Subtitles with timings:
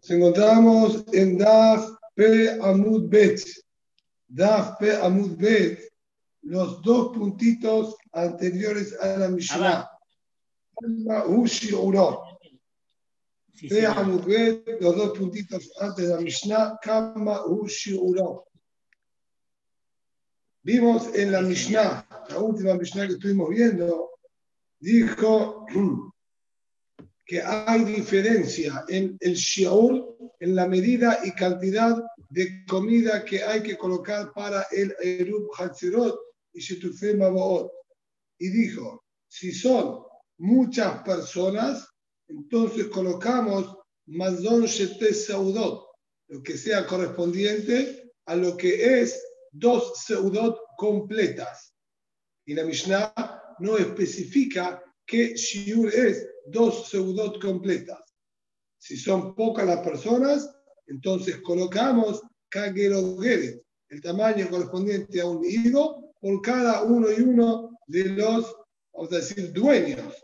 [0.00, 3.42] Nos encontramos en Daf P Amud Bet.
[4.28, 5.92] Daf P Amud Bet,
[6.42, 9.90] los dos puntitos anteriores a la Mishnah.
[11.26, 12.38] Ushi Uro.
[13.68, 16.78] P Amud Bet, los dos puntitos antes de la Mishnah.
[16.80, 18.46] Kama Ushi Uro.
[20.62, 24.10] Vimos en la Mishnah, la última Mishnah que estuvimos viendo,
[24.78, 25.66] dijo
[27.28, 33.62] que hay diferencia en el shiur, en la medida y cantidad de comida que hay
[33.62, 36.18] que colocar para el Erub Hatzirot
[36.54, 37.70] y Shetufe Maboot.
[38.38, 40.04] Y dijo, si son
[40.38, 41.86] muchas personas,
[42.28, 45.86] entonces colocamos Mazon Shete Saudot,
[46.28, 49.22] lo que sea correspondiente a lo que es
[49.52, 51.74] dos Seudot completas.
[52.46, 53.12] Y la Mishnah
[53.58, 58.00] no especifica qué shiur es dos seudot completas.
[58.78, 60.50] Si son pocas las personas,
[60.86, 68.04] entonces colocamos kagerogeret, el tamaño correspondiente a un higo, por cada uno y uno de
[68.10, 68.54] los,
[68.92, 70.14] vamos a decir, dueños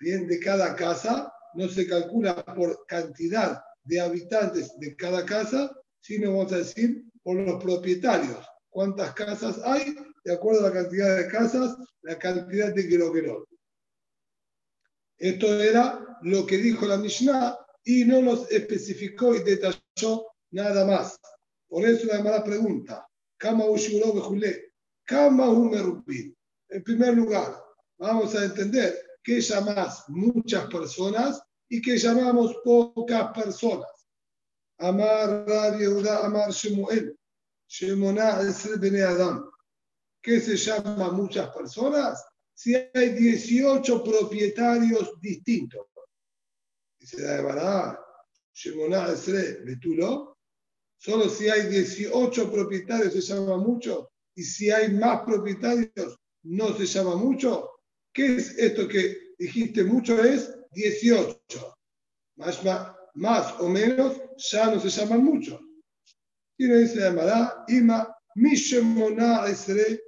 [0.00, 1.32] bien de cada casa.
[1.54, 7.36] No se calcula por cantidad de habitantes de cada casa, sino vamos a decir por
[7.36, 8.46] los propietarios.
[8.68, 9.96] ¿Cuántas casas hay?
[10.24, 13.48] De acuerdo a la cantidad de casas, la cantidad de gerogerot.
[15.18, 21.18] Esto era lo que dijo la Mishnah y no nos especificó y detalló nada más.
[21.68, 23.06] Por eso la mala pregunta.
[26.70, 27.64] En primer lugar,
[27.98, 33.88] vamos a entender qué llamas muchas personas y qué llamamos pocas personas.
[34.78, 35.84] Amar Rabbi
[36.22, 37.18] Amar Shemuel,
[37.66, 39.50] Shemona Adam.
[40.22, 42.24] ¿Qué se llama muchas personas?
[42.58, 45.86] Si hay 18 propietarios distintos.
[46.98, 47.98] Dice la verdad,
[50.98, 56.86] solo si hay 18 propietarios se llama mucho, y si hay más propietarios no se
[56.86, 57.70] llama mucho.
[58.12, 60.20] ¿Qué es esto que dijiste mucho?
[60.20, 61.40] Es 18.
[62.38, 62.60] Más,
[63.14, 65.60] más, o menos ya no se llaman mucho.
[66.56, 70.00] Y no dice la verdad, Ima, Mishemona Esre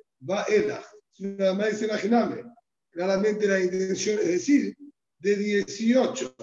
[1.19, 2.44] va más imaginable.
[2.91, 4.76] Claramente la intención es decir,
[5.19, 6.34] de 18,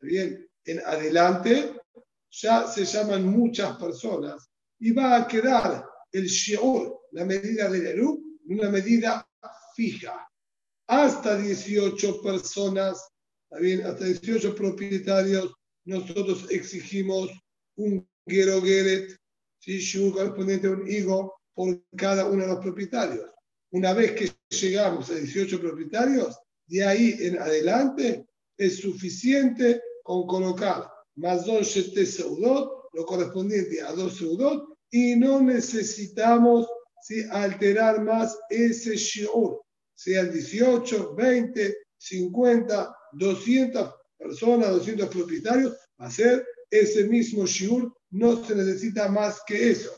[0.00, 1.80] bien, en adelante
[2.30, 4.48] ya se llaman muchas personas
[4.78, 9.26] y va a quedar el shiur, la medida del Eru, una medida
[9.74, 10.28] fija.
[10.86, 13.08] Hasta 18 personas,
[13.60, 15.54] bien, hasta 18 propietarios,
[15.84, 17.30] nosotros exigimos
[17.76, 19.16] un gerogeret,
[19.58, 19.78] ¿sí?
[19.78, 23.33] shiur correspondiente a un higo por cada uno de los propietarios.
[23.74, 28.24] Una vez que llegamos a 18 propietarios, de ahí en adelante
[28.56, 36.68] es suficiente con colocar más dos seudot, lo correspondiente a dos seudot, y no necesitamos
[37.32, 39.60] alterar más ese shiur,
[39.92, 48.46] sean 18, 20, 50, 200 personas, 200 propietarios, va a ser ese mismo shiur, no
[48.46, 49.90] se necesita más que eso.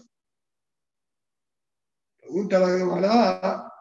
[2.36, 3.72] Pregunta la Gemara.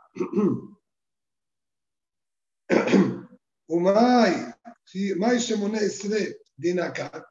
[3.68, 4.34] Umay,
[6.56, 7.26] de Nakat.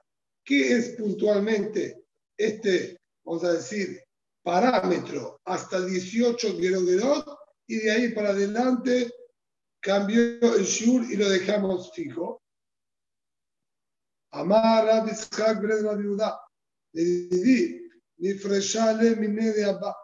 [0.44, 2.04] ¿Qué es puntualmente
[2.36, 4.02] este, vamos a decir,
[4.42, 9.10] parámetro hasta 18 Gerot y de ahí para adelante
[9.80, 12.42] cambió el Shur y lo dejamos fijo?
[14.32, 16.38] Amar Abishak Bred Viuda.
[16.92, 17.80] Le di,
[18.18, 20.03] mi de abba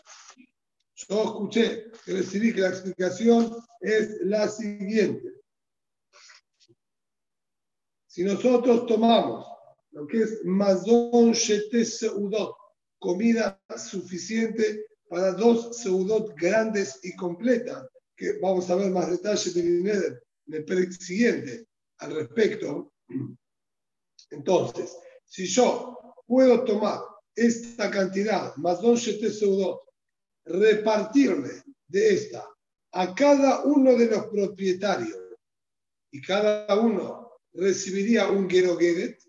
[1.07, 5.33] yo escuché recibí que la explicación es la siguiente.
[8.07, 9.45] Si nosotros tomamos
[9.91, 12.55] lo que es mazón shete seudot,
[12.99, 19.87] comida suficiente para dos seudot grandes y completas, que vamos a ver más detalles en
[20.47, 22.93] el siguiente al respecto.
[24.29, 24.95] Entonces,
[25.25, 25.97] si yo
[26.27, 27.01] puedo tomar
[27.35, 29.81] esta cantidad, mazón shete seudot,
[30.45, 32.47] repartirle de esta
[32.93, 35.17] a cada uno de los propietarios
[36.11, 39.19] y cada uno recibiría un Gerogeret,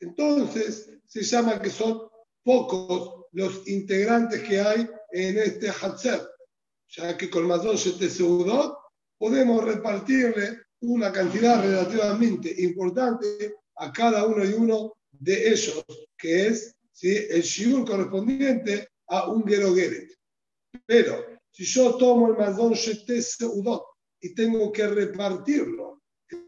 [0.00, 2.08] entonces se llama que son
[2.42, 6.20] pocos los integrantes que hay en este Hatzer,
[6.88, 8.76] ya que con Mazon Seudot
[9.18, 15.84] podemos repartirle una cantidad relativamente importante a cada uno y uno de ellos,
[16.16, 17.16] que es ¿sí?
[17.30, 20.19] el shiur correspondiente a un Gerogeret.
[20.86, 23.84] Pero si yo tomo el Mazon Seudot
[24.20, 26.02] y tengo que repartirlo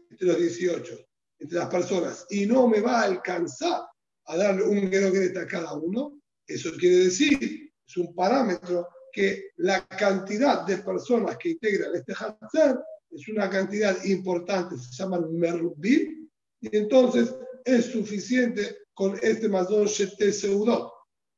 [0.09, 0.97] entre los 18,
[1.39, 3.83] entre las personas, y no me va a alcanzar
[4.25, 9.85] a darle un Gerogeret a cada uno, eso quiere decir, es un parámetro que la
[9.87, 16.29] cantidad de personas que integran este Hatzar es una cantidad importante, se llaman Merubim,
[16.61, 17.35] y entonces
[17.65, 20.91] es suficiente con este Mazon Shete Seudot.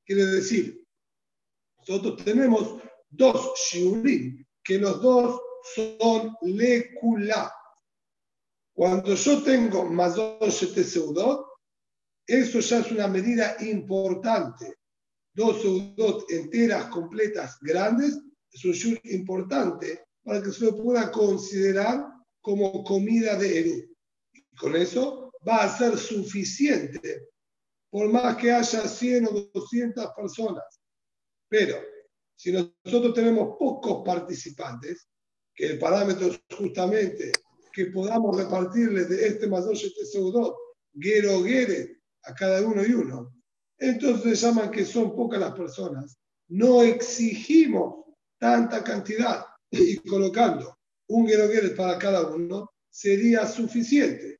[0.05, 0.84] Quiere decir,
[1.87, 5.39] nosotros tenemos dos Shiurim, que los dos
[5.75, 7.53] son Lekula.
[8.73, 11.45] Cuando yo tengo Mazon Shete Seudot,
[12.27, 14.75] eso ya es una medida importante
[15.35, 18.17] dos seudot enteras, completas, grandes,
[18.51, 22.05] es un shur importante para que se lo pueda considerar
[22.41, 23.95] como comida de Eru.
[24.33, 27.27] Y con eso va a ser suficiente,
[27.89, 30.63] por más que haya 100 o 200 personas.
[31.49, 31.77] Pero
[32.35, 35.07] si nosotros tenemos pocos participantes,
[35.53, 37.31] que el parámetro es justamente
[37.71, 40.55] que podamos repartirles de este mayor este seudot,
[40.93, 43.33] gero gere, a cada uno y uno,
[43.77, 46.17] entonces llaman que son pocas las personas.
[46.47, 48.05] No exigimos
[48.39, 50.77] tanta cantidad y colocando
[51.07, 54.39] un gueroguer para cada uno sería suficiente.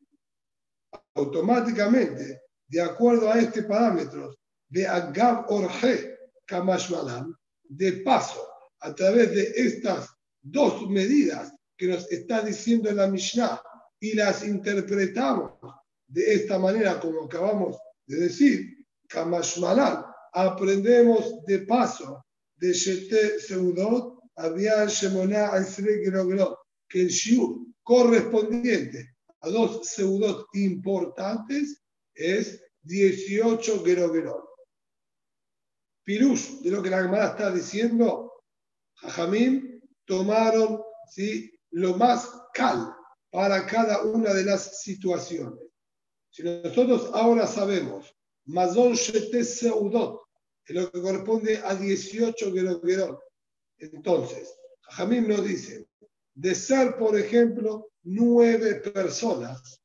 [1.16, 4.36] Automáticamente, de acuerdo a este parámetro
[4.69, 6.15] de Agab Orje
[6.45, 8.42] Kamashmalam, de paso,
[8.81, 10.09] a través de estas
[10.42, 13.62] dos medidas que nos está diciendo la Mishnah
[14.00, 15.51] y las interpretamos
[16.07, 22.24] de esta manera como acabamos de decir, Kamashmalan, aprendemos de paso
[22.57, 25.51] de Shete Seudot, Abian Shemona
[26.88, 31.81] que el Shiur correspondiente a dos Seudot importantes
[32.13, 34.55] es 18 Gerogerot.
[36.06, 38.31] Pirush, de lo que la Gemara está diciendo,
[38.96, 41.52] Jajamim tomaron ¿sí?
[41.72, 42.96] lo más cal
[43.31, 45.60] para cada una de las situaciones.
[46.30, 48.16] Si nosotros ahora sabemos
[48.46, 50.22] Mazon Shete Seudot,
[50.68, 53.19] lo que corresponde a 18 Gerot.
[53.78, 55.88] Entonces, Jamim nos dice,
[56.34, 59.81] de ser, por ejemplo, nueve personas,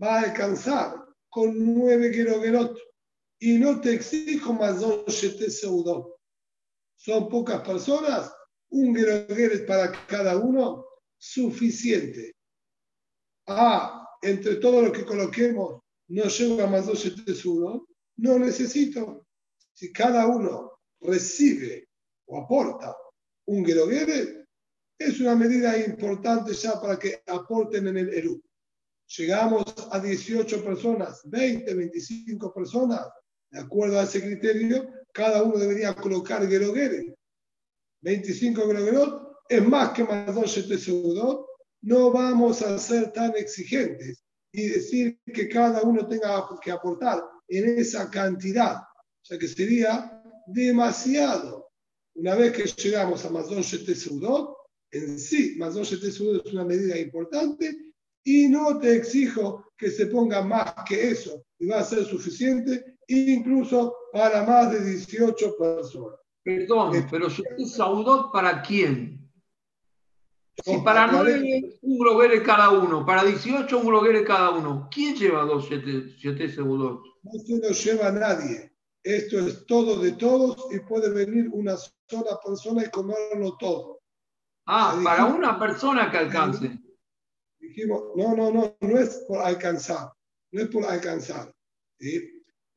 [0.00, 0.94] va a alcanzar
[1.28, 2.78] con nueve Gerot.
[3.40, 6.16] Y no te exijo Mazon Shete Seudot.
[6.96, 8.32] Son pocas personas,
[8.70, 10.84] un Gerot para cada uno,
[11.16, 12.34] suficiente.
[13.46, 17.88] Ah, entre todo lo que coloquemos, no llega a Mazon Shete Seudot
[18.18, 19.26] no necesito.
[19.72, 21.88] Si cada uno recibe
[22.26, 22.96] o aporta
[23.46, 24.46] un Geroguere,
[24.98, 28.42] es una medida importante ya para que aporten en el Eru.
[29.16, 33.08] Llegamos a 18 personas, 20, 25 personas,
[33.50, 37.14] de acuerdo a ese criterio, cada uno debería colocar Geroguere.
[38.02, 41.46] 25 Geroguerot es más que más dos Seudot.
[41.82, 44.22] No vamos a ser tan exigentes
[44.52, 50.22] y decir que cada uno tenga que aportar en esa cantidad, o sea que sería
[50.46, 51.70] demasiado.
[52.14, 54.56] Una vez que llegamos a Mazon Shete Seudot,
[54.90, 57.76] en sí, Mazon Shete Seudot es una medida importante
[58.24, 62.97] y no te exijo que se ponga más que eso y va a ser suficiente
[63.08, 66.20] incluso para más de 18 personas.
[66.42, 69.30] Perdón, eh, pero Shete Seudot para quién?
[70.64, 75.44] Si para 9 un bloguero cada uno, para 18 un bloguero cada uno, ¿quién lleva
[75.44, 77.02] dos 7 Seudot?
[77.22, 78.72] no se lo lleva nadie.
[79.02, 84.00] Esto es todo de todos y puede venir una sola persona y comerlo todo.
[84.66, 86.78] Ah, para una persona que alcance.
[87.58, 90.12] Dijimos, no, no, no, no es por alcanzar,
[90.52, 91.54] no es por alcanzar.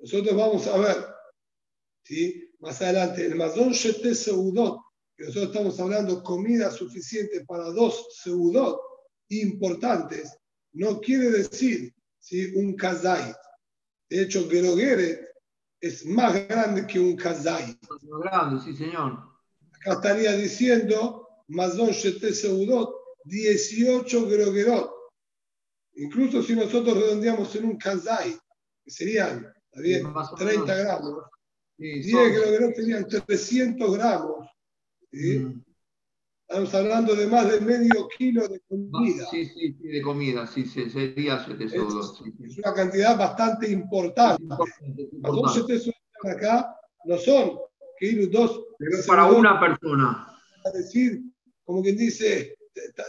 [0.02, 0.98] Nosotros vamos a ver,
[2.04, 2.50] ¿sí?
[2.60, 4.80] más adelante, el Mazón Shete Seudot,
[5.16, 8.80] que nosotros estamos hablando comida suficiente para dos Seudot
[9.30, 10.38] importantes,
[10.74, 12.54] no quiere decir ¿sí?
[12.56, 13.36] un Kazait
[14.12, 15.26] de hecho, Gerogeret
[15.80, 17.80] es más grande que un Kazai.
[18.10, 19.20] Más grande, sí, señor.
[19.72, 22.94] Acá estaría diciendo, Mazon Shete Seudot,
[23.24, 24.92] 18 Gerogerot.
[25.94, 28.38] Incluso si nosotros redondeamos en un Kazai,
[28.84, 31.24] que serían bien, 30 gramos,
[31.78, 34.48] 10 Gerogerot serían 300 gramos.
[35.12, 35.40] ¿sí?
[35.40, 35.64] Mm.
[36.48, 39.26] Estamos hablando de más de medio kilo de comida.
[39.32, 44.44] Sí, sí, sí de comida, sí, sí sería es, es una cantidad bastante importante.
[45.24, 45.58] Los
[46.24, 46.76] acá
[47.06, 47.58] no son
[47.98, 48.66] que dos.
[48.78, 50.28] Pero para una persona.
[50.66, 51.22] A decir,
[51.64, 52.58] como quien dice,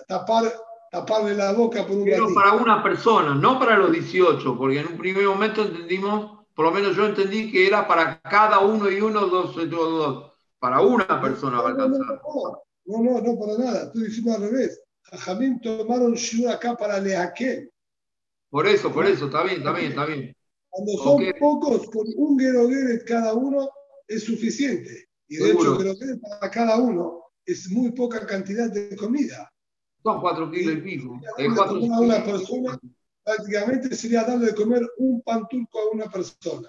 [0.06, 0.52] tapar,
[0.90, 4.86] taparle la boca por un Pero para una persona, no para los 18, porque en
[4.86, 9.00] un primer momento entendimos, por lo menos yo entendí que era para cada uno y
[9.00, 10.32] uno, dos, dos, dos.
[10.58, 12.20] Para una persona va a alcanzar.
[12.84, 13.84] No, no, no, para nada.
[13.84, 14.80] Estoy diciendo al revés.
[15.02, 17.70] Jajamín tomaron Shur acá para Leaquel.
[18.50, 20.36] Por eso, por eso, está bien, está bien, está bien.
[20.68, 23.68] Cuando son pocos, con un Gerogueret cada uno
[24.06, 25.08] es suficiente.
[25.28, 29.50] Y de hecho, Gerogueret para cada uno es muy poca cantidad de comida.
[30.02, 31.20] Son cuatro kilos y pico.
[31.38, 32.78] una persona,
[33.24, 36.68] prácticamente sería darle de comer un pan turco a una persona.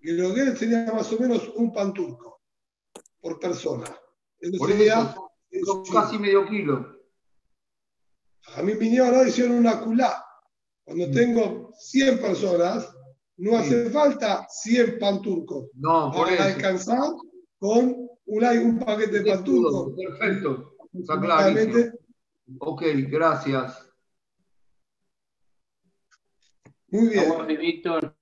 [0.00, 2.40] Gerogueret sería más o menos un pan turco
[3.20, 3.86] por persona.
[4.38, 5.14] Eso sería.
[5.64, 6.98] Son casi medio kilo.
[8.56, 10.24] A mí vinieron ahora hicieron una culá
[10.84, 11.12] cuando mm.
[11.12, 12.90] tengo 100 personas,
[13.36, 15.66] no hace falta 100 pan turcos.
[15.74, 17.10] No, por para alcanzar
[17.58, 19.94] con un, un paquete de pan turco.
[19.94, 21.60] Perfecto, está claro.
[22.60, 23.87] Ok, gracias.
[26.90, 27.46] Muy bien.
[27.60, 28.16] Víctor.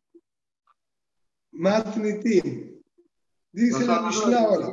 [3.52, 4.68] Dice la Mishnah ahora.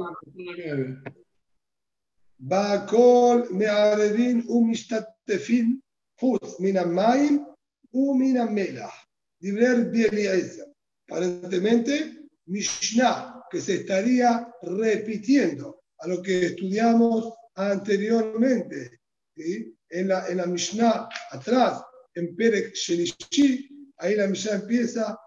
[2.37, 5.81] Bakol me'arevin u'mishtatefin
[6.19, 7.45] hutz min ha'maim
[7.93, 8.93] u'min ha'melach.
[9.39, 10.67] Dibrer Bieliezer.
[11.07, 18.99] Aparentemente, Mishnah, que se estaría repitiendo a lo que estudiamos anteriormente.
[19.37, 19.77] ¿sí?
[19.89, 21.83] En, la, en la Mishnah atrás,
[22.15, 25.17] en Perek Shelishi, ahí la Mishnah empieza.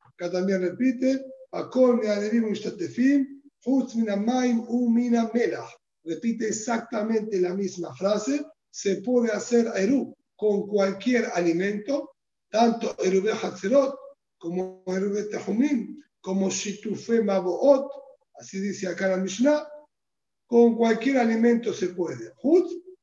[0.00, 1.24] Acá también repite,
[6.04, 9.68] repite exactamente la misma frase, se puede hacer
[10.36, 12.12] con cualquier alimento,
[12.50, 13.94] tanto Erube Hatzerot
[14.38, 17.90] como Erube Tehumim, como Shitufe Maboot,
[18.34, 19.66] así dice acá la Mishnah,
[20.46, 22.32] con cualquier alimento se puede.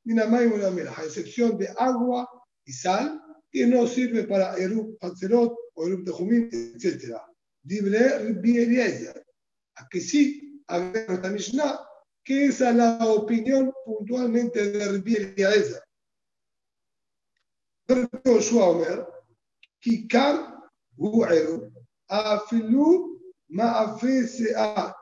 [0.07, 2.29] A excepción de agua
[2.65, 3.21] y sal,
[3.51, 7.17] que no sirve para Erub Hatzerot o Erub Tehumim, etc.
[9.75, 11.79] Aquí sí, agrega esta Mishnah,
[12.23, 15.83] que esa es la opinión puntualmente de Rabbi Eliezer.
[18.25, 19.05] Joshua Omer,
[19.79, 20.57] Kikar
[20.97, 21.71] Gu'eru,
[22.09, 23.19] Afilu
[23.49, 24.95] Ma'afe Se'a,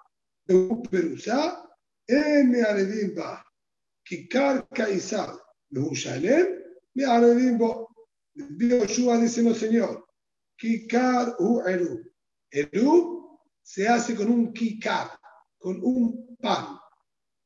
[0.92, 1.64] Perusa,
[2.08, 3.44] Eme Arevim Ba,
[4.06, 5.38] Kikar Kaisar,
[5.74, 6.60] Mehushalem,
[6.96, 7.90] Me Arevim Bo.
[8.36, 10.06] Joshua dice, no señor,
[10.58, 12.04] Kikar Gu'eru.
[12.52, 13.24] Eru
[13.64, 15.10] se hace con un kikar,
[15.58, 16.78] con un pan.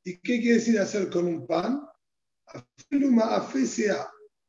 [0.04, 1.82] ¿Y qué quiere decir hacer con un pan?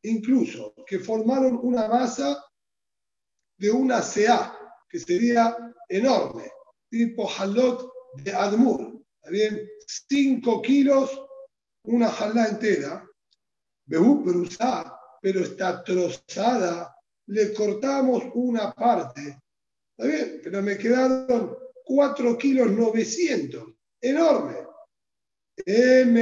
[0.03, 2.45] Incluso que formaron una masa
[3.59, 4.57] de una CA,
[4.89, 5.57] que sería
[5.89, 6.51] enorme,
[6.91, 7.91] tipo halot
[8.25, 9.05] de Admur.
[9.31, 9.69] bien?
[10.09, 11.28] 5 kilos,
[11.85, 13.09] una jalá entera,
[13.87, 16.95] pero está trozada,
[17.27, 19.41] le cortamos una parte.
[19.97, 20.41] ¿Está bien?
[20.43, 24.57] Pero me quedaron 4 kilos 900, enorme.
[25.57, 26.15] El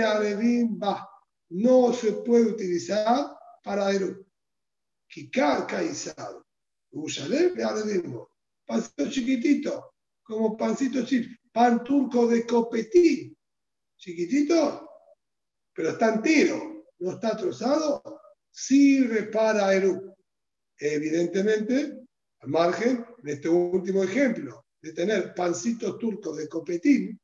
[0.82, 1.08] va
[1.50, 4.26] no se puede utilizar para Eru.
[5.08, 6.42] Kikar Kaisar.
[6.92, 8.24] Me'arevim
[8.66, 9.94] Pancito chiquitito,
[10.24, 13.36] como pancito chip, pan turco de copetín.
[13.96, 14.85] Chiquitito,
[15.76, 18.02] pero está entero, no está trozado,
[18.50, 20.16] sirve para Eru.
[20.78, 21.98] Evidentemente,
[22.40, 27.20] al margen de este último ejemplo, de tener pancitos turcos de copetín,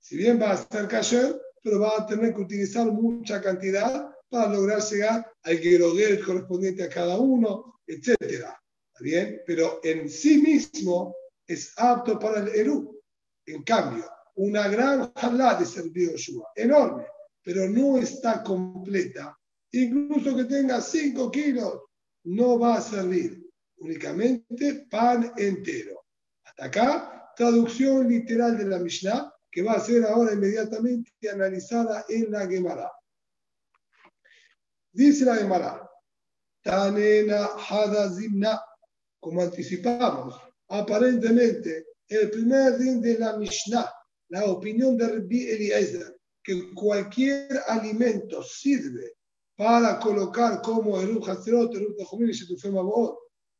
[0.00, 4.52] si bien va a ser kasher, pero va a tener que utilizar mucha cantidad para
[4.52, 8.16] lograr llegar al gueroguer correspondiente a cada uno, etc.
[8.20, 9.42] ¿Está bien?
[9.46, 11.14] Pero en sí mismo
[11.46, 13.00] es apto para el Eru.
[13.44, 14.04] En cambio,
[14.36, 17.04] una gran jalá de servido Shua, enorme,
[17.42, 19.38] pero no está completa.
[19.72, 21.80] Incluso que tenga 5 kilos,
[22.24, 23.42] no va a servir.
[23.78, 26.04] Únicamente pan entero.
[26.44, 32.30] Hasta acá, traducción literal de la Mishnah que va a ser ahora inmediatamente analizada en
[32.30, 32.90] la Gemara.
[34.92, 35.90] Dice la Gemara,
[36.62, 38.62] Tanena Hadazimna,
[39.20, 43.90] como anticipamos, aparentemente el primer din de la Mishnah,
[44.28, 49.14] la opinión de Rabbi Eliezer, que cualquier alimento sirve
[49.56, 52.74] para colocar como Eruv Hatzerot, Eruv Tejumim y Shetufem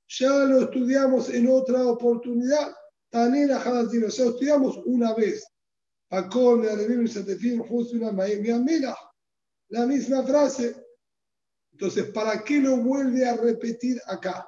[0.08, 2.74] Ya lo estudiamos en otra oportunidad.
[3.10, 5.46] Tanena Hadazimna, o sea, estudiamos una vez
[9.68, 10.76] la misma frase.
[11.72, 14.46] Entonces, ¿para qué lo vuelve a repetir acá?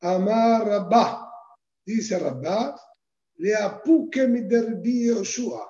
[0.00, 1.28] Amar Rabba,
[1.84, 2.80] dice Rabba,
[3.36, 5.68] le apuque mi derbi Yoshua,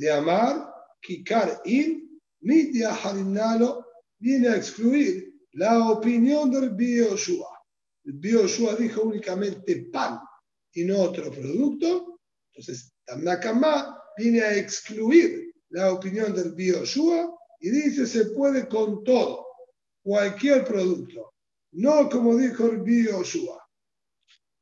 [0.00, 3.84] de Amar, Kikar in, Midia Harinalo,
[4.18, 7.62] viene a excluir la opinión del Yoshua.
[8.04, 10.18] El Yoshua dijo únicamente pan
[10.72, 12.18] y no otro producto.
[12.50, 19.46] Entonces, Tanakama viene a excluir la opinión del Yoshua y dice se puede con todo,
[20.02, 21.34] cualquier producto.
[21.72, 23.62] No como dijo el Yoshua.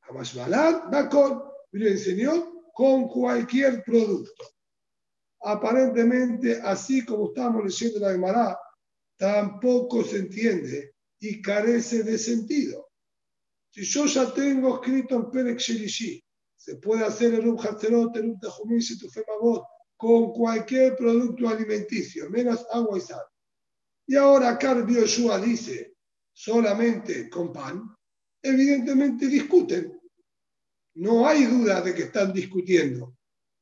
[0.01, 4.58] Jamás va con, le enseñó con cualquier producto.
[5.41, 8.59] Aparentemente, así como estamos leyendo la Gemara,
[9.17, 12.89] tampoco se entiende y carece de sentido.
[13.71, 16.23] Si yo ya tengo escrito en Perek Shelishi,
[16.57, 19.65] se puede hacer el Hatzerot, el Tajumim, Situfemabot,
[19.97, 23.25] con cualquier producto alimenticio, menos agua y sal.
[24.07, 25.97] Y ahora acá Yoshua dice
[26.33, 27.95] solamente con pan,
[28.41, 30.01] evidentemente discuten.
[30.95, 33.17] No hay duda de que están discutiendo.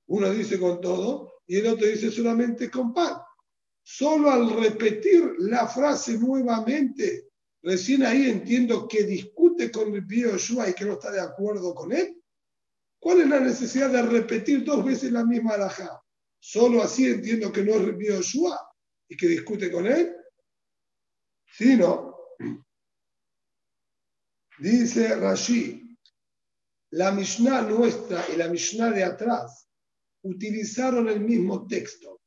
[0.08, 3.18] Uno dice con todo y el otro dice solamente con pan.
[3.82, 7.28] Solo al repetir la frase nuevamente,
[7.62, 11.92] recién ahí entiendo que discute con el Yoshua y que no está de acuerdo con
[11.92, 12.20] él.
[12.98, 16.02] ¿Cuál es la necesidad de repetir dos veces la misma alajá?
[16.40, 18.58] Solo así entiendo que no es Rabbi Yoshua
[19.08, 20.16] y que discute con él.
[21.46, 22.16] Sí, no.
[24.58, 25.96] Dice Rashi,
[26.90, 29.65] la Mishnah nuestra y la Mishnah de atrás
[30.26, 32.20] utilizaron el mismo texto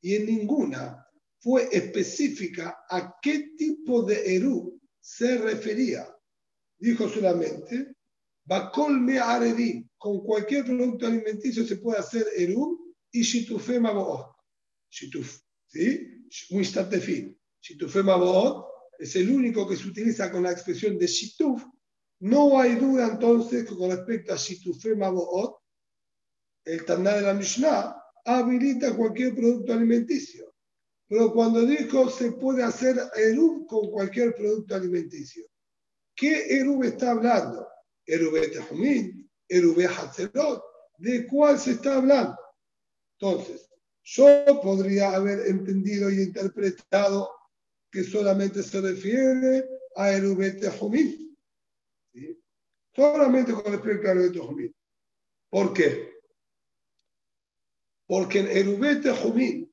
[0.00, 1.06] y en ninguna
[1.38, 6.06] fue específica a qué tipo de Eru se refería.
[6.78, 7.94] Dijo solamente,
[8.44, 9.18] Bakol me
[9.98, 14.26] con cualquier producto alimenticio se puede hacer Eru y Shitufé Maboot.
[14.90, 16.26] Shituf, ¿sí?
[16.50, 17.38] Muistatefin.
[17.60, 18.66] Shitufé Maboot
[18.98, 21.64] es el único que se utiliza con la expresión de Shituf.
[22.20, 25.61] No hay duda entonces con respecto a Shitufé Maboot,
[26.64, 30.52] el Taná de la Mishnah habilita cualquier producto alimenticio.
[31.08, 35.44] Pero cuando dijo se puede hacer Erub con cualquier producto alimenticio,
[36.14, 37.68] ¿qué Erub está hablando?
[38.06, 40.62] Erub Tehumin, Erub Hatzerot,
[40.98, 42.38] ¿de cuál se está hablando?
[43.18, 43.68] Entonces,
[44.04, 47.30] yo podría haber entendido y interpretado
[47.90, 51.36] que solamente se refiere a Erubete Jumín.
[52.94, 54.74] Solamente con respecto a Erubete Jumín.
[55.50, 56.11] ¿Por qué?
[58.12, 59.72] Porque en Erubete Jumín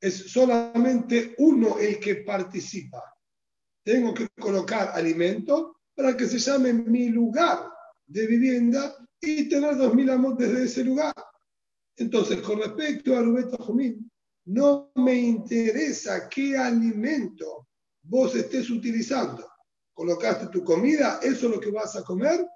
[0.00, 3.02] es solamente uno el que participa.
[3.84, 7.68] Tengo que colocar alimento para que se llame mi lugar
[8.06, 11.12] de vivienda y tener dos mil amos desde ese lugar.
[11.96, 14.08] Entonces, con respecto a Rubén Jumín,
[14.44, 17.66] no me interesa qué alimento
[18.04, 19.44] vos estés utilizando.
[19.94, 22.46] Colocaste tu comida, eso es lo que vas a comer,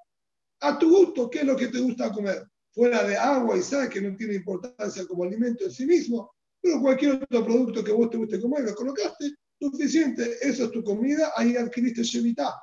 [0.61, 2.52] a tu gusto, ¿qué es lo que te gusta comer?
[2.75, 6.81] Fuera de agua y sal, que no tiene importancia como alimento en sí mismo, pero
[6.81, 11.33] cualquier otro producto que vos te guste comer, lo colocaste, suficiente, eso es tu comida,
[11.37, 12.55] ahí adquiriste Shevitá.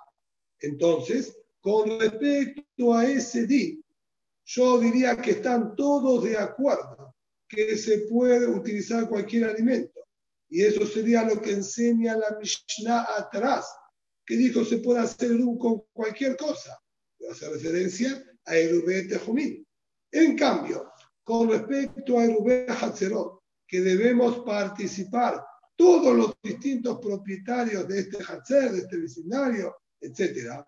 [0.59, 3.75] Entonces, con respecto a ese día,
[4.45, 7.15] yo diría que están todos de acuerdo
[7.47, 9.99] que se puede utilizar cualquier alimento.
[10.49, 13.67] Y eso sería lo que enseña la Mishnah atrás,
[14.25, 16.79] que dijo se puede hacer con cualquier cosa.
[17.29, 19.65] Hace referencia a Erubé Tejumín.
[20.11, 20.91] En cambio,
[21.23, 25.45] con respecto a Erubé Hatzerot, que debemos participar
[25.75, 30.61] todos los distintos propietarios de este Hatzer, de este vecindario, etc.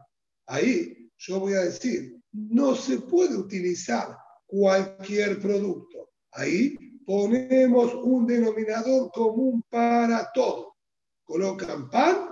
[0.45, 6.11] Ahí yo voy a decir, no se puede utilizar cualquier producto.
[6.31, 10.75] Ahí ponemos un denominador común para todo.
[11.23, 12.29] Colocan pan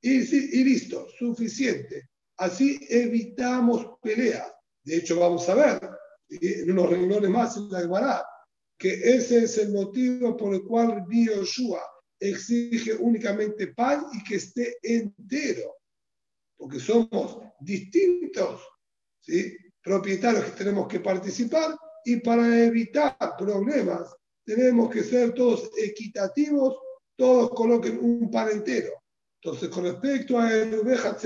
[0.00, 0.20] y,
[0.64, 2.10] listo, suficiente.
[2.36, 4.52] Así evitamos peleas.
[4.84, 6.01] De hecho, vamos a ver
[6.40, 8.24] en unos renglones más en la Gemara
[8.82, 11.80] que ese es el motivo por el cual Yoshua
[12.18, 15.76] exige únicamente pan y que esté entero.
[16.56, 18.60] Porque somos distintos
[19.20, 19.56] ¿sí?
[19.80, 26.76] propietarios que tenemos que participar y para evitar problemas tenemos que ser todos equitativos,
[27.14, 28.90] todos coloquen un pan entero.
[29.40, 31.16] Entonces, con respecto a el oveja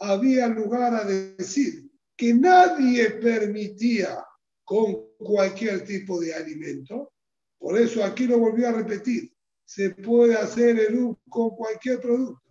[0.00, 4.24] había lugar a decir que nadie permitía
[4.68, 7.12] con cualquier tipo de alimento.
[7.58, 9.32] Por eso aquí lo volvió a repetir.
[9.64, 12.42] Se puede hacer el con cualquier producto.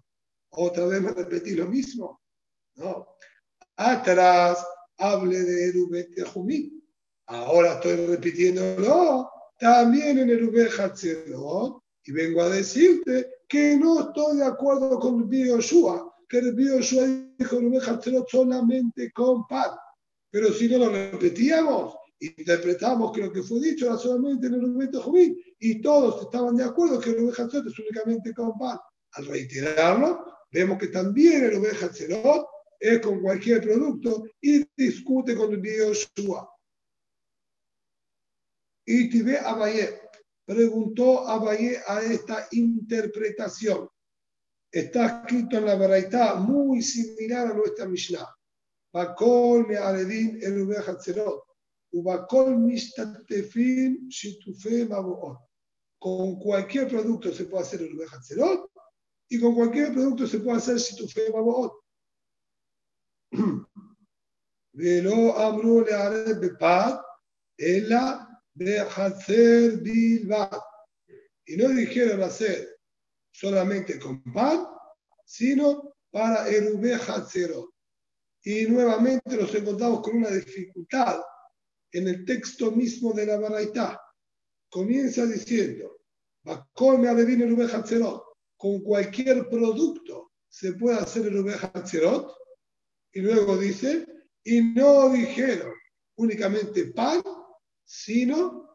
[0.49, 2.19] Otra vez me repetí lo mismo.
[2.75, 3.08] No
[3.77, 4.65] atrás
[4.97, 6.73] hable de Erubet Jumí.
[7.27, 14.45] Ahora estoy repitiéndolo también en Erubet Hatzerot y vengo a decirte que no estoy de
[14.45, 17.06] acuerdo con Yoshua, que Yoshua
[17.38, 17.60] dijo
[18.27, 19.71] solamente con pan.
[20.32, 24.62] Pero si no lo repetíamos, interpretamos que lo que fue dicho era solamente en el
[24.62, 28.77] momento Jubín y todos estaban de acuerdo que el oveja es únicamente con pan.
[29.13, 32.47] Al reiterarlo, vemos que también el oveja Zerot
[32.80, 36.49] es con cualquier producto y discute con el Yoshua.
[38.86, 40.01] Y Tibé Abaye
[40.45, 43.89] preguntó a Abaye a esta interpretación.
[44.71, 48.34] Está escrito en la Baraitá muy similar a nuestra Mishnah.
[48.93, 50.97] Bakol me aledin el oveja
[56.00, 58.71] con cualquier producto se puede hacer el Hatzerot
[59.30, 61.73] y con cualquier producto se puede hacer Situfe Maboot.
[64.73, 67.00] Velo Amru le haré Bepad,
[67.58, 70.60] Ela Behatzer Bilbad.
[71.45, 72.80] Y no dijeron hacer
[73.32, 74.65] solamente con pan,
[75.26, 77.69] sino para el Hatzerot.
[78.43, 81.19] Y nuevamente nos encontramos con una dificultad
[81.91, 84.02] en el texto mismo de la Baraitá.
[84.69, 85.97] Comienza diciendo.
[88.58, 92.34] Con cualquier producto se puede hacer el Hatzerot.
[93.12, 94.06] Y luego dice,
[94.43, 95.73] y no dijeron
[96.15, 97.21] únicamente pan,
[97.84, 98.69] sino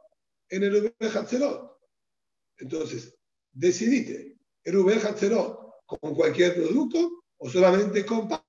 [0.48, 1.78] en el Hatzerot.
[2.58, 3.14] Entonces,
[3.52, 8.42] decidite, el Hatzerot con cualquier producto o solamente con pan.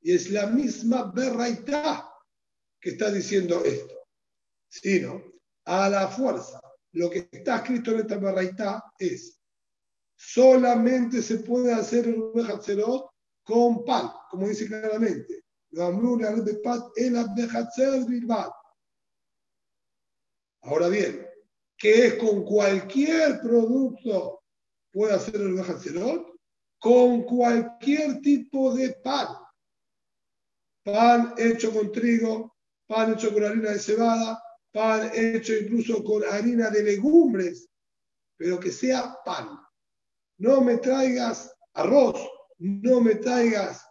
[0.00, 2.13] Y es la misma berraitá
[2.84, 3.94] que está diciendo esto.
[4.68, 5.22] Sino,
[5.64, 6.60] a la fuerza,
[6.92, 9.40] lo que está escrito en esta berraitá es
[10.14, 13.08] solamente se puede hacer el Hatzerot
[13.42, 15.44] con pan, como dice claramente.
[20.60, 21.26] Ahora bien,
[21.78, 24.42] ¿qué es con cualquier producto
[24.92, 26.36] puede hacer el Hatzerot?
[26.78, 29.28] Con cualquier tipo de pan.
[30.84, 32.53] Pan hecho con trigo,
[32.86, 34.42] pan hecho con harina de cebada,
[34.72, 37.68] pan hecho incluso con harina de legumbres,
[38.36, 39.48] pero que sea pan.
[40.38, 42.20] No me traigas arroz,
[42.58, 43.84] no me traigas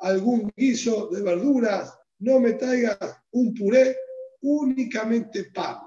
[0.00, 2.98] algún guiso de verduras, no me traigas
[3.32, 3.96] un puré,
[4.40, 5.78] únicamente pan.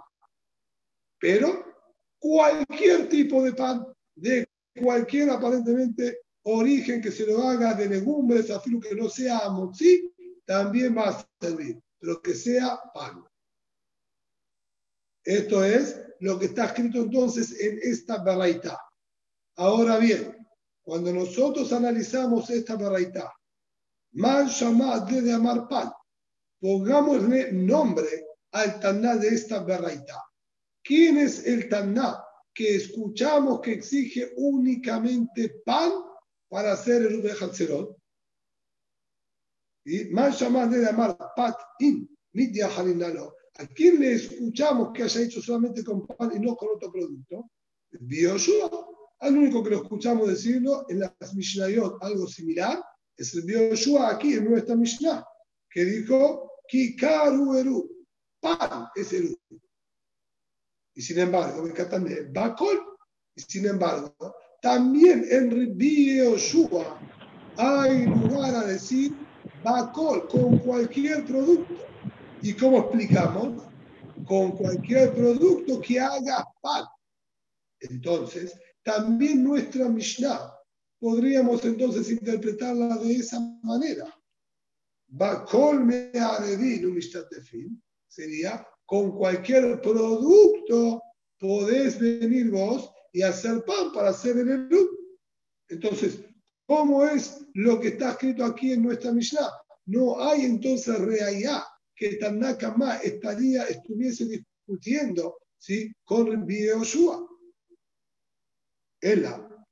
[1.19, 1.65] Pero
[2.19, 4.47] cualquier tipo de pan, de
[4.81, 10.11] cualquier aparentemente origen que se lo haga de legumbres, afirmo que no sea motzi,
[10.45, 13.23] también va a servir, pero que sea pan.
[15.23, 18.77] Esto es lo que está escrito entonces en esta baraita.
[19.55, 20.35] Ahora bien,
[20.81, 23.31] cuando nosotros analizamos esta baraita,
[24.13, 25.91] Man Shamad de Amar Pan,
[26.59, 30.21] pongámosle nombre al Taná de esta baraita.
[30.83, 35.91] ¿Quién es el Taná que escuchamos que exige únicamente pan
[36.49, 38.00] para hacer el Hatzerot?
[39.85, 43.35] Y Man Shamad de Amar Pat In, Midya Harinalo.
[43.57, 47.49] ¿A quién le escuchamos que haya hecho solamente con pan y no con otro producto?
[47.91, 48.87] Bioshua.
[49.19, 52.83] Al único que lo escuchamos decirlo en las Mishnayot, algo similar,
[53.17, 55.23] es el Bioshua aquí en nuestra Mishnah,
[55.69, 57.89] que dijo, Kikaru Eru,
[58.39, 59.37] pan es Eru.
[60.95, 62.81] Y sin embargo, también, Bakol,
[63.35, 64.15] y sin embargo,
[64.61, 66.99] también en Bioshua
[67.57, 69.13] hay lugar a decir
[69.63, 71.75] Bakol con cualquier producto.
[72.41, 73.63] ¿Y cómo explicamos?
[74.25, 76.85] Con cualquier producto que haga pan.
[77.79, 80.53] Entonces, también nuestra Mishnah
[80.99, 84.05] podríamos entonces interpretarla de esa manera.
[85.07, 86.11] Bakol me
[87.43, 91.01] fin sería con cualquier producto
[91.39, 94.69] podés venir vos y hacer pan para hacer el.
[95.69, 96.19] Entonces,
[96.71, 99.51] ¿cómo es lo que está escrito aquí en nuestra Mishnah?
[99.87, 105.93] No hay entonces reayá que Tanakama estaría, estuviese discutiendo ¿sí?
[106.05, 107.27] con el Yoshua.
[109.01, 109.65] Ela,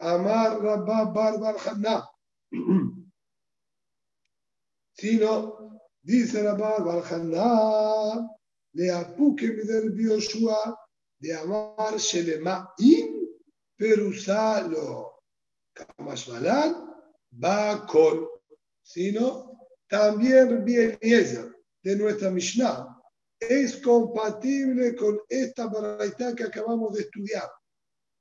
[0.00, 2.10] Amar Rabba Barbar Haná.
[4.92, 8.28] Sino, dice Rabba Barbar
[8.72, 10.76] le apuque del Yoshua,
[11.16, 13.38] de Amar Shelema in
[13.78, 15.09] Perusalo.
[15.74, 16.76] Kamashmalan
[17.86, 18.28] con.
[18.82, 23.00] Sino, también bien de nuestra Mishnah
[23.40, 27.48] es compatible con esta baraita que acabamos de estudiar.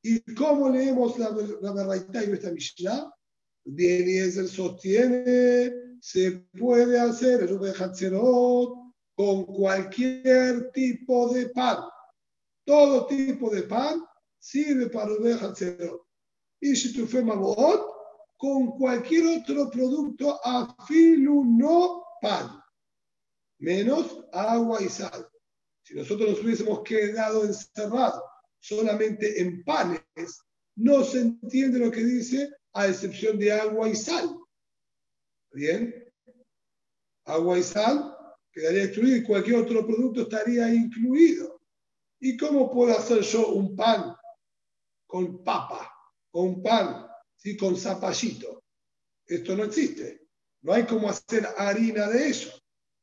[0.02, 3.14] ¿Y cómo leemos la, la y nuestra Mishnah?
[3.66, 8.74] Eliezer sostiene, se puede hacer el Hatzerot
[9.16, 11.80] con cualquier tipo de pan.
[12.66, 14.02] Todo tipo de pan
[14.40, 16.09] sirve para el Hatzerot.
[16.62, 17.24] Y si tu fe
[18.38, 22.62] con cualquier otro producto afilu no pan,
[23.60, 25.28] menos agua y sal.
[25.84, 28.24] Si nosotros nos hubiésemos quedado encerrados
[28.60, 30.02] solamente en panes,
[30.76, 34.38] no se entiende lo que dice a excepción de agua y sal.
[35.52, 35.94] ¿Bien?
[37.26, 38.16] Agua y sal
[38.52, 41.62] quedaría excluido y cualquier otro producto estaría incluido.
[42.20, 44.16] ¿Y cómo puedo hacer yo un pan
[45.08, 45.89] con papa,
[46.32, 47.58] con pan, ¿sí?
[47.58, 48.64] con zapallito?
[49.26, 50.28] Esto no existe.
[50.62, 52.52] No hay cómo hacer harina de eso.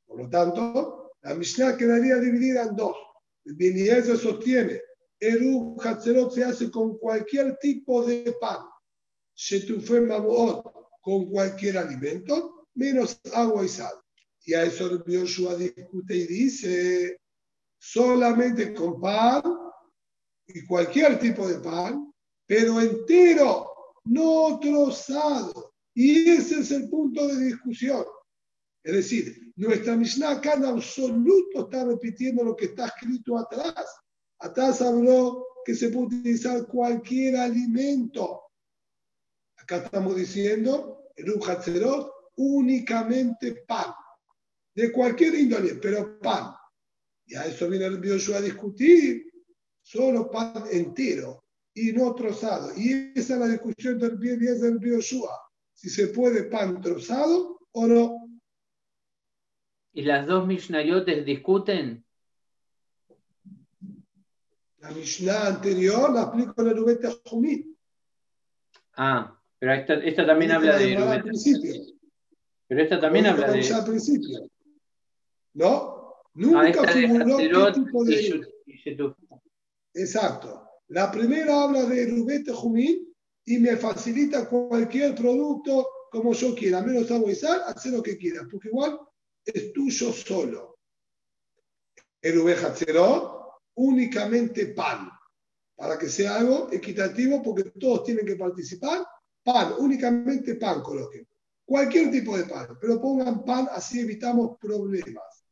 [0.06, 2.96] Por lo tanto, la Mishnah quedaría dividida en dos.
[3.44, 3.56] El
[4.04, 4.80] se sostiene,
[5.20, 8.58] Eru Hatzerot se hace con cualquier tipo de pan.
[9.34, 10.06] Shetufé
[11.00, 13.94] con cualquier alimento, menos agua y sal.
[14.44, 17.20] Y a eso el Yoshua discute y dice,
[17.78, 19.42] solamente con pan
[20.46, 22.12] y cualquier tipo de pan,
[22.46, 23.72] pero entero,
[24.04, 25.74] no trozado.
[25.94, 28.04] Y ese es el punto de discusión.
[28.84, 33.84] Es decir, nuestra Mishnah acá en absoluto está repitiendo lo que está escrito atrás.
[34.38, 38.42] Atrás habló que se puede utilizar cualquier alimento.
[39.56, 43.92] Acá estamos diciendo, en un únicamente pan
[44.74, 46.52] de cualquier índole, pero pan.
[47.24, 49.32] Y a eso viene el Bioshua a discutir,
[49.82, 51.45] solo pan entero
[51.76, 52.72] y no trozado.
[52.74, 55.30] Y esa es la discusión del bien y es del Bioshua,
[55.74, 58.28] si se puede pan trozado o no.
[59.92, 62.04] ¿Y las dos Mishnayotes discuten?
[64.78, 67.76] La Mishnah anterior la explico en el Rubete Jumí.
[68.96, 70.96] Ah, pero esta, esta también habla de
[72.66, 73.74] Pero esta también habla de.
[73.74, 74.48] Al principio.
[75.54, 76.14] ¿no?
[76.34, 78.46] Nunca ah, figuró qué tipo de...
[79.94, 80.65] Exacto.
[80.88, 83.12] La primera habla de Rubete Jumín
[83.44, 88.16] y me facilita cualquier producto como yo quiera, menos agua y sal, hacer lo que
[88.16, 88.98] quieras, porque igual
[89.44, 90.78] es tuyo solo.
[92.22, 95.10] El Hatzerot, únicamente pan,
[95.76, 99.04] para que sea algo equitativo, porque todos tienen que participar.
[99.42, 101.26] Pan, únicamente pan coloquen.
[101.64, 105.44] Cualquier tipo de pan, pero pongan pan, así evitamos problemas.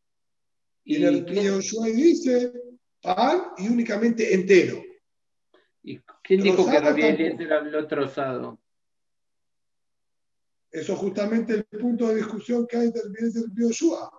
[0.84, 2.52] Y, en el que dice
[3.00, 4.82] pan y únicamente entero.
[5.84, 8.58] ¿Y quién dijo que Rabbi Eliezer habló trozado?
[10.70, 14.10] Eso es justamente el punto de discusión que hay entre el Bioshua.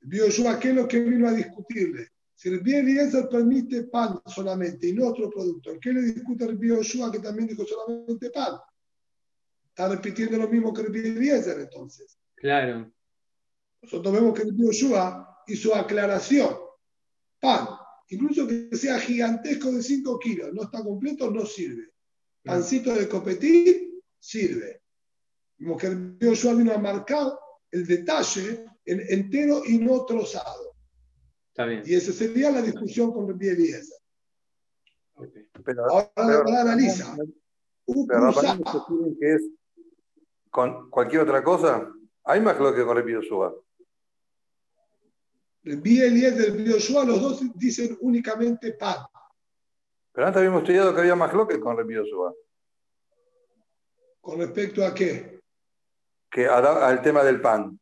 [0.00, 2.12] El Bioshua, ¿qué es lo que vino a discutirle?
[2.36, 7.10] Si el Eliezer permite pan solamente y no otro producto, ¿qué le discute el Bioshua
[7.10, 8.54] que también dijo solamente pan?
[9.68, 12.16] Está repitiendo lo mismo que el Eliezer entonces.
[12.36, 12.92] Claro.
[13.82, 16.56] Nosotros vemos que el Bioshua y su aclaración.
[17.40, 17.66] Pan,
[18.08, 21.92] incluso que sea gigantesco de 5 kilos, no está completo, no sirve.
[22.42, 24.82] Pancito de copetir, sirve.
[25.58, 27.32] Como que el Joshua vino a marcar
[27.70, 30.76] el detalle en entero y no trozado.
[31.48, 31.82] Está bien.
[31.84, 33.98] Y esa sería la discusión con el Eliezer.
[35.14, 35.48] Okay.
[35.64, 37.16] Pero, Ahora pero, analiza.
[37.86, 39.48] Pero que es
[40.50, 41.90] con cualquier otra cosa.
[42.24, 43.54] Hay más lo que con el Yoshua.
[45.66, 48.98] El Bielías del Bioshua, los dos dicen únicamente pan.
[50.12, 52.32] Pero antes habíamos estudiado que había más que con el Bioshua.
[54.20, 55.40] ¿Con respecto a qué?
[56.30, 57.80] Que al tema del pan.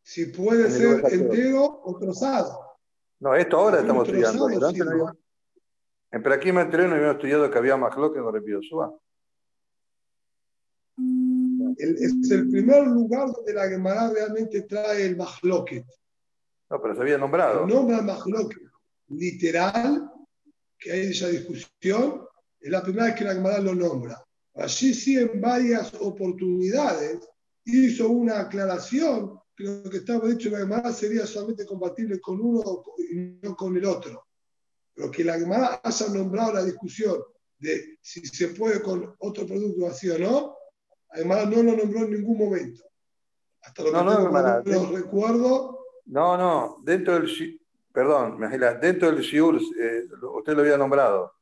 [0.00, 2.78] Si puede ser entero o trozado.
[3.18, 4.46] No, esto ahora estamos estudiando.
[4.46, 5.12] Pero, antes no
[6.12, 8.36] en aquí me enteré, no habíamos estudiado que había más que con
[11.78, 15.84] el es el primer lugar donde la Gemara realmente trae el Mahloket.
[16.70, 17.66] No, pero se había nombrado.
[17.66, 18.62] Nombra el Mahloket.
[19.08, 20.10] Literal,
[20.78, 22.26] que hay esa discusión,
[22.60, 24.24] es la primera vez que la Gemara lo nombra.
[24.54, 27.20] Allí sí en varias oportunidades
[27.64, 32.40] hizo una aclaración que lo que estaba dicho en la Gemara sería solamente compatible con
[32.40, 34.26] uno y no con el otro.
[34.94, 37.18] Pero que la Gemara haya nombrado la discusión
[37.58, 40.53] de si se puede con otro producto así o no,
[41.14, 42.82] Además, no lo nombró en ningún momento.
[43.62, 45.78] Hasta lo no, que no, recuerdo.
[46.06, 47.60] No, no, dentro del.
[47.92, 48.40] Perdón,
[48.80, 51.32] dentro del Shiur, eh, usted lo había nombrado.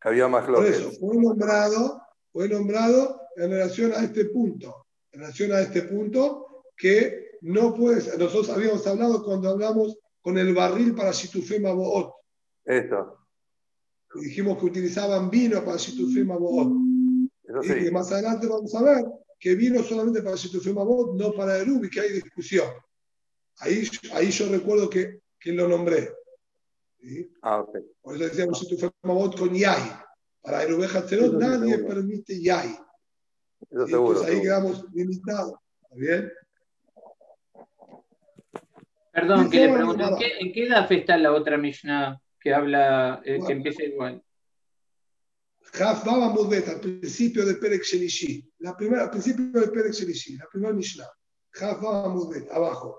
[0.00, 4.86] Que había más Por eso, fue nombrado, fue nombrado en relación a este punto.
[5.10, 8.18] En relación a este punto, que no puede ser.
[8.18, 12.12] Nosotros habíamos hablado cuando hablamos con el barril para Situfema Boot.
[12.64, 13.18] Esto.
[14.20, 16.83] dijimos que utilizaban vino para Situfema Boot
[17.62, 19.04] y más adelante vamos a ver
[19.38, 22.66] que vino solamente para Shitufemabot, no para Erubi, que hay discusión.
[23.58, 26.10] Ahí, ahí yo recuerdo que, que lo nombré.
[27.42, 27.76] Ah, ok.
[28.00, 29.82] Por eso decíamos Shitufemabot con Yai,
[30.40, 32.70] Para Erubeja Cerot nadie permite Yai.
[33.70, 34.12] Eso seguro.
[34.12, 35.54] Entonces ahí quedamos limitados.
[35.82, 36.32] ¿Está bien?
[39.12, 43.20] Perdón, que le pregunto, ¿en qué, en qué edad está la otra Mishnah que habla,
[43.24, 44.23] eh, que empieza igual?
[45.74, 48.48] Jaf Baba Mudbet, al principio del Perek Shelishi.
[48.58, 51.10] La primera, al principio del Perek Shelishi, la primera Mishnah.
[51.50, 52.96] Jaf Baba Mudbet, abajo.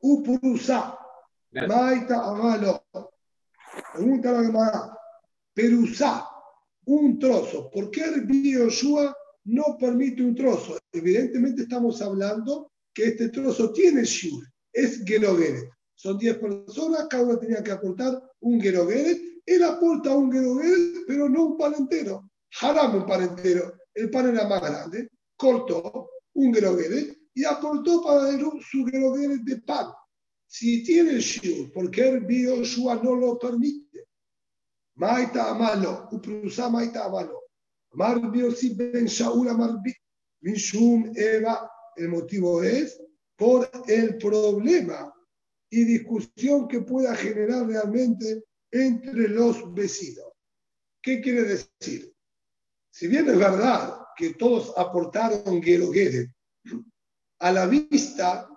[0.00, 0.98] Upurusa.
[1.52, 2.86] Maita Amalo.
[3.92, 4.98] Pregunta la Gemara.
[5.54, 6.26] Perusá,
[6.86, 7.70] un trozo.
[7.70, 10.76] ¿Por qué Rabbi Yoshua no permite un trozo?
[10.90, 15.70] Evidentemente estamos hablando que este trozo tiene shiur, es Gerogeret.
[15.94, 19.18] Son 10 personas, cada uno tenía que aportar un Gerogeret.
[19.46, 22.30] Él aporta un Gerogeret, pero no un pan entero.
[22.60, 23.74] Haram un pan entero.
[23.94, 29.56] El pan era más grande, cortó un Gerogeret y aportó para él su Gerogeret de
[29.58, 29.88] pan.
[30.46, 34.06] Si tiene shiur, ¿por qué Rabbi Yoshua no lo permite?
[34.96, 37.40] Maita Amalo, Uprusa Maita Amalo.
[37.92, 39.94] Amar Biosi Ben Shaul Amar Bi-
[40.42, 41.70] Mishum Eva.
[41.96, 43.00] El motivo es
[43.36, 45.13] por el problema
[45.74, 50.26] y discusión que pueda generar realmente entre los vecinos.
[51.02, 52.14] ¿Qué quiere decir?
[52.92, 56.30] Si bien es verdad que todos aportaron Gerogeret,
[57.40, 58.48] a la vista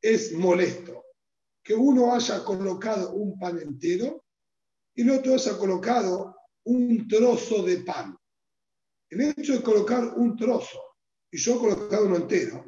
[0.00, 1.06] es molesto
[1.60, 4.24] que uno haya colocado un pan entero
[4.94, 8.16] y el otro haya colocado un trozo de pan.
[9.08, 10.80] El hecho de colocar un trozo
[11.32, 12.64] y yo he colocado uno entero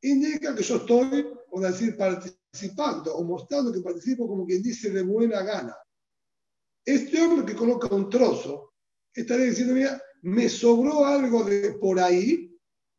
[0.00, 2.41] indica que yo estoy, por decir, participando
[3.14, 5.76] o mostrando que participo como quien dice de buena gana.
[6.84, 8.74] Este hombre que coloca un trozo
[9.14, 12.54] estaría diciendo, mira, me sobró algo de por ahí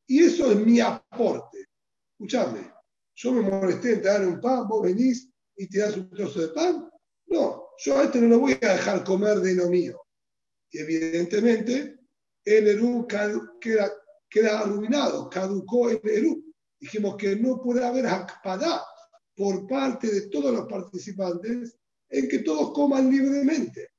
[0.08, 1.66] y eso es mi aporte.
[2.13, 2.72] Escuchame,
[3.16, 6.89] yo me molesté en dar un pan, vos venís y das un trozo de pan.
[7.28, 10.02] No, yo a este no lo voy a dejar comer de lo mío.
[10.72, 12.00] Y evidentemente
[12.44, 13.94] el Eru queda,
[14.30, 16.44] queda arruinado, caducó el Eru.
[16.80, 18.84] Dijimos que no puede haber akpadá
[19.36, 21.78] por parte de todos los participantes
[22.10, 23.89] en que todos coman libremente.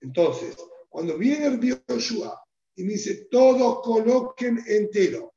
[0.00, 0.56] Entonces,
[0.88, 2.42] cuando viene el Yoshua
[2.74, 5.34] y me dice, todos coloquen entero,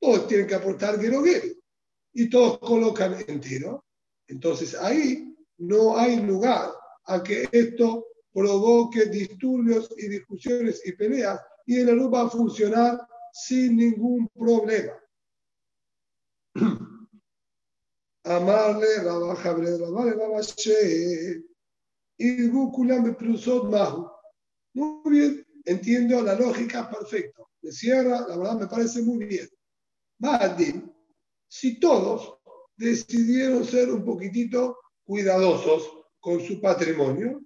[0.00, 1.46] todos tienen que aportar gueroguero
[2.12, 3.84] y todos colocan entero,
[4.26, 6.70] entonces ahí no hay lugar
[7.04, 13.00] a que esto provoque disturbios y discusiones y peleas y el Aru va a funcionar
[13.32, 14.92] sin ningún problema.
[18.24, 21.42] Amarle, Rabaja, Rabaja, Rabashe,
[22.18, 24.10] y Gukulam Beprusot Mahu.
[24.74, 27.48] Muy bien, entiendo la lógica, perfecto.
[27.62, 29.48] Me cierra, la verdad me parece muy bien.
[30.18, 30.92] Mahadim,
[31.48, 32.38] si todos
[32.76, 37.40] decidieron ser un poquitito cuidadosos con su patrimonio,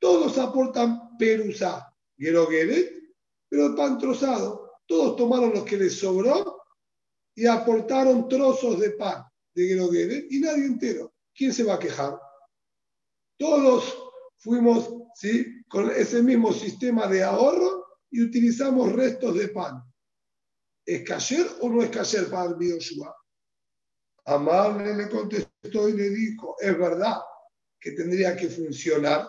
[0.00, 2.92] todos aportan perusá, gerogeret,
[3.48, 6.62] pero pan trozado, todos tomaron lo que les sobró
[7.34, 9.24] y aportaron trozos de pan
[9.56, 11.14] de gerogeret y nadie entero.
[11.34, 12.20] ¿Quién se va a quejar?
[13.38, 13.96] Todos
[14.38, 15.64] fuimos ¿sí?
[15.68, 19.82] con ese mismo sistema de ahorro y utilizamos restos de pan.
[20.84, 23.16] ¿Es cayer o no es cayer para el Yoshua?
[24.26, 27.16] Amable le contestó y le dijo, es verdad
[27.80, 29.28] que tendría que funcionar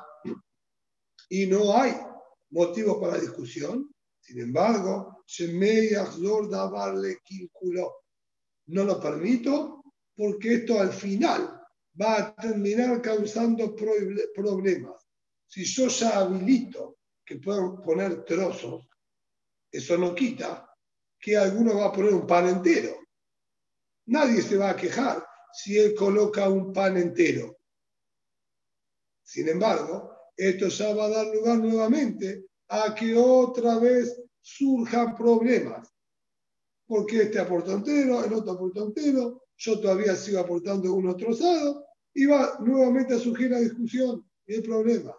[1.29, 1.95] y no hay
[2.51, 3.89] motivos para discusión.
[4.19, 5.23] Sin embargo.
[8.65, 9.76] No lo permito
[10.17, 11.61] porque esto al final
[11.99, 15.07] va a terminar causando proble- problemas.
[15.47, 18.87] Si yo ya habilito que puedan poner trozos,
[19.71, 20.69] eso no quita
[21.19, 22.97] que alguno va a poner un pan entero.
[24.07, 27.57] Nadie se va a quejar si él coloca un pan entero.
[29.23, 35.93] Sin embargo, esto ya va a dar lugar nuevamente a que otra vez surjan problemas.
[36.85, 42.25] Porque este aportó entero, el otro aportó entero, yo todavía sigo aportando uno trozado, y
[42.25, 45.15] va nuevamente a surgir la discusión y el problema.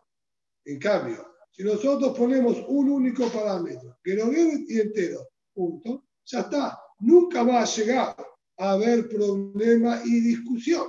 [0.65, 6.79] En cambio, si nosotros ponemos un único parámetro, que lo y entero, punto, ya está.
[7.01, 8.17] Nunca va a llegar
[8.59, 10.89] a haber problema y discusión.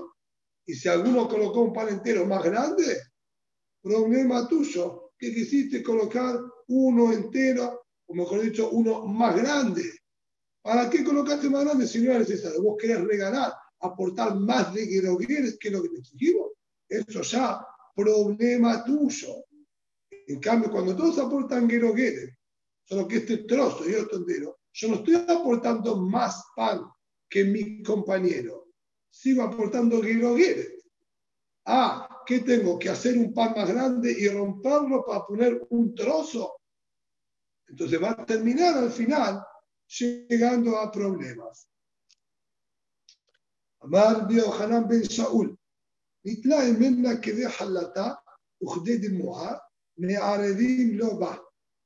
[0.66, 3.02] Y si alguno colocó un pan entero más grande,
[3.82, 9.84] problema tuyo, que quisiste colocar uno entero, o mejor dicho, uno más grande.
[10.62, 12.62] ¿Para qué colocaste más grande si no era necesario?
[12.62, 16.52] Vos querés regalar, aportar más de Gerogueres que lo que te exigimos.
[16.88, 19.46] Eso ya, problema tuyo.
[20.28, 22.36] En cambio, cuando todos aportan Gerogueres,
[22.84, 26.82] solo que este trozo y otro entero, yo no estoy aportando más pan
[27.30, 28.68] que mi compañero.
[29.10, 30.86] Sigo aportando Gerogueres.
[31.66, 32.78] Ah, ¿qué tengo?
[32.78, 36.62] ¿Que hacer un pan más grande y romperlo para poner un trozo?
[37.68, 39.44] Entonces va a terminar al final
[39.89, 41.69] llegando a problemas.
[43.81, 45.57] Amar vio Hanan ben Shaul.
[46.27, 48.13] נתלה ממנה כדי חלתה
[48.63, 49.55] וכדי דמועה,
[49.99, 51.37] מערבים לא בא.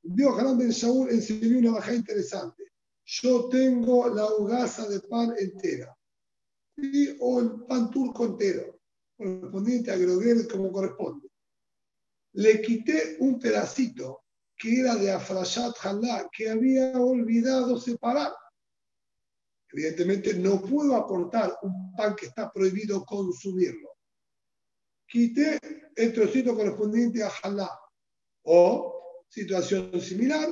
[0.03, 2.63] Vio Hanan ben Shaul enseñó una baja interesante.
[3.05, 5.93] Yo tengo la hogaza de pan entera,
[6.75, 7.17] ¿sí?
[7.19, 8.79] o el pan turco entero,
[9.17, 11.27] correspondiente a Groguel como corresponde.
[12.33, 14.22] Le quité un pedacito
[14.56, 18.32] que era de Afrashat Halá, que había olvidado separar.
[19.72, 23.90] Evidentemente no puedo aportar un pan que está prohibido consumirlo.
[25.06, 25.58] Quité
[25.96, 27.70] el trocito correspondiente a Halá.
[28.42, 30.48] O, situación similar,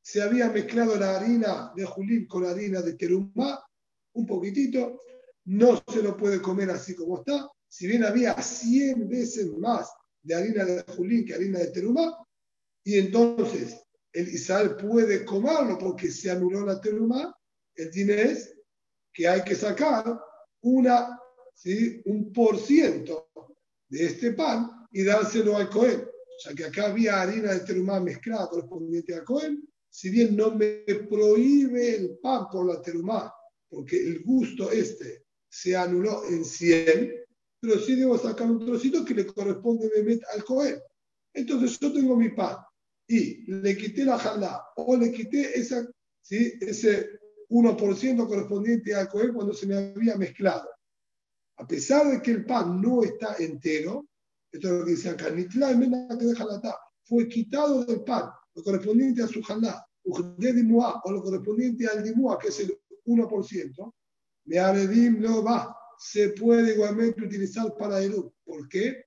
[0.00, 3.62] se había mezclado la harina de Julín con la harina de Terumá,
[4.14, 5.02] un poquitito,
[5.44, 7.48] no se lo puede comer así como está.
[7.68, 9.92] Si bien había 100 veces más
[10.22, 12.16] de harina de Julín que harina de Terumá,
[12.88, 13.78] y entonces
[14.14, 17.36] el Israel puede comerlo porque se anuló la teruma,
[17.74, 18.56] el tiene es
[19.12, 20.18] que hay que sacar
[20.62, 21.20] una,
[21.54, 22.00] ¿sí?
[22.06, 23.28] un por ciento
[23.90, 26.08] de este pan y dárselo al Cohen.
[26.42, 30.84] Ya que acá había harina de terumá mezclada correspondiente a Cohen, si bien no me
[31.10, 33.30] prohíbe el pan por la terumá,
[33.68, 37.12] porque el gusto este se anuló en 100,
[37.60, 39.90] pero sí debo sacar un trocito que le corresponde
[40.32, 40.80] al Cohen.
[41.34, 42.56] Entonces yo tengo mi pan
[43.08, 45.88] y le quité la jalá o le quité esa,
[46.20, 46.52] ¿sí?
[46.60, 50.68] ese 1% correspondiente al cohen cuando se me había mezclado.
[51.56, 54.06] A pesar de que el pan no está entero,
[54.52, 55.34] esto es lo que dice acá,
[57.04, 62.48] fue quitado del pan, lo correspondiente a su jalá, o lo correspondiente al dimua, que
[62.48, 63.92] es el 1%,
[64.44, 69.04] me no va, se puede igualmente utilizar para el ¿Por qué?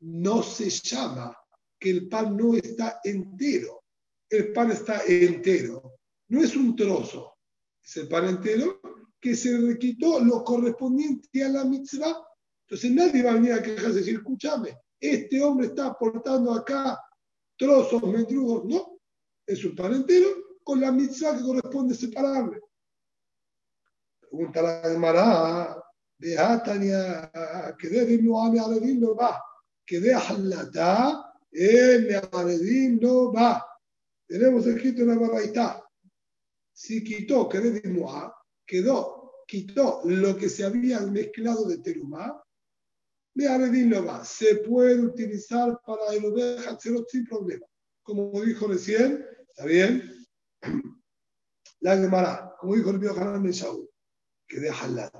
[0.00, 1.34] No se llama
[1.78, 3.84] que el pan no está entero.
[4.28, 5.98] El pan está entero.
[6.28, 7.38] No es un trozo.
[7.82, 8.80] Es el pan entero
[9.20, 12.16] que se le quitó lo correspondiente a la mitzvah.
[12.66, 16.98] Entonces nadie va a venir a quejarse y decir, escúchame, este hombre está aportando acá
[17.56, 18.64] trozos, mendrugos.
[18.64, 18.98] No,
[19.46, 20.28] es un pan entero
[20.62, 22.60] con la mitzvah que corresponde separarle.
[24.20, 25.84] Pregunta la Gemara,
[26.18, 27.30] de Atania,
[27.78, 29.42] que debe no a va,
[29.84, 31.23] que de Halatá,
[31.54, 33.64] el Aredim no va.
[34.26, 35.88] Tenemos escrito en la baraita.
[36.72, 37.80] Si quitó, que
[38.66, 42.42] quedó, quitó lo que se había mezclado de terumá,
[43.34, 44.24] de Aredim no va.
[44.24, 47.66] Se puede utilizar para el oveja sin problema.
[48.02, 50.26] Como dijo recién, ¿está bien?
[51.80, 53.88] La Gemara, como dijo el mío Hanan de Shaul,
[54.48, 55.12] que deja la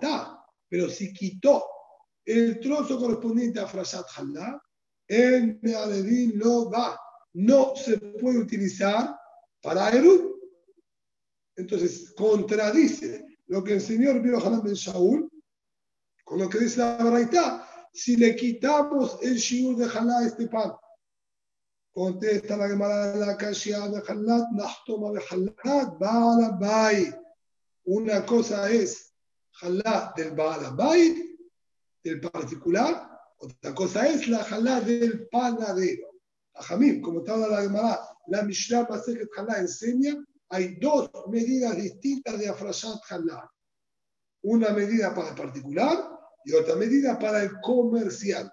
[0.68, 1.64] pero si quitó
[2.24, 4.60] el trozo correspondiente a Frashat Halá,
[5.08, 6.98] el Mealedín no va,
[7.34, 9.16] no se puede utilizar
[9.62, 10.40] para Eru.
[11.56, 15.30] Entonces, contradice lo que el Hanan Ben Shaul
[16.24, 17.68] con lo que dice la Baraita.
[17.92, 20.72] Si le quitamos el shiur de Jalá a este pan,
[21.92, 27.14] contesta la Gemara de la Kashia de Jalat, Nahtoma de Jalat, Baalabay.
[27.84, 29.12] Una cosa es
[29.52, 31.38] Jalá del Baalabay,
[32.02, 33.13] del particular,
[33.44, 36.08] otra cosa es la jalá del panadero.
[36.54, 42.48] Jamim, como estaba la Gemara, la Mishnah Masejet Jalá enseña, hay dos medidas distintas de
[42.48, 43.50] Afrashat Jalá.
[44.42, 46.10] Una medida para el particular
[46.44, 48.52] y otra medida para el comercial.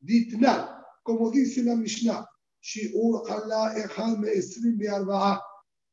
[0.00, 2.26] Ditnal, como dice la Mishnah,
[2.60, 4.78] Shiur Jalá Ejal Me'esrim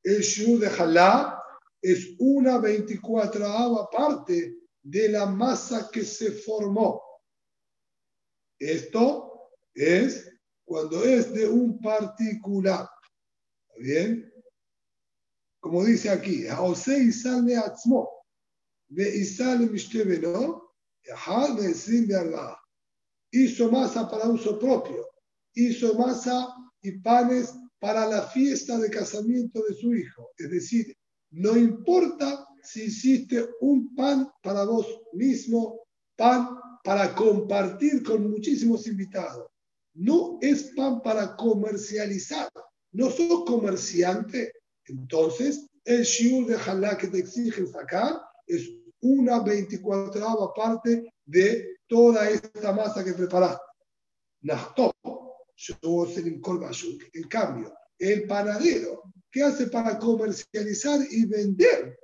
[0.04, 1.42] El Shiur de Jalá
[1.82, 7.05] es una 24 parte de la masa que se formó.
[8.60, 10.32] Esto es
[10.66, 12.88] cuando es de un particular.
[13.68, 14.34] ¿Está bien?
[15.60, 16.46] Como dice aquí,
[23.32, 25.08] hizo masa para uso propio,
[25.54, 30.32] hizo masa y panes para la fiesta de casamiento de su hijo.
[30.38, 30.96] Es decir,
[31.32, 35.82] no importa si hiciste un pan para vos mismo,
[36.16, 39.50] pan para compartir con muchísimos invitados.
[39.96, 42.48] No es pan para comercializar.
[42.92, 44.54] No sos comerciante.
[44.86, 48.70] Entonces, el shiur de halá que te exigen sacar es
[49.02, 53.64] una 24 parte de toda esta masa que preparaste.
[57.14, 61.98] En cambio, el panadero, ¿qué hace para comercializar y vender?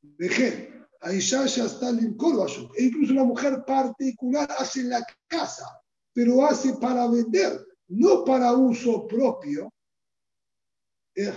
[0.00, 5.66] Dejen Aisha ya está E incluso una mujer particular hace la casa.
[6.12, 9.72] pero hace para vender, no para uso propio.
[11.14, 11.32] El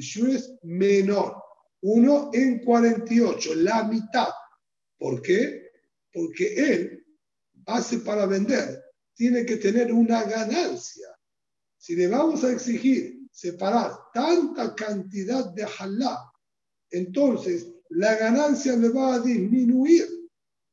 [0.00, 1.42] shiur es menor,
[1.82, 4.28] uno en 48, la mitad.
[4.98, 5.70] ¿Por qué?
[6.12, 7.06] Porque él
[7.66, 8.82] hace para vender,
[9.14, 11.08] tiene que tener una ganancia.
[11.78, 16.18] Si le vamos a exigir separar tanta cantidad de halá,
[16.90, 20.06] entonces la ganancia le va a disminuir.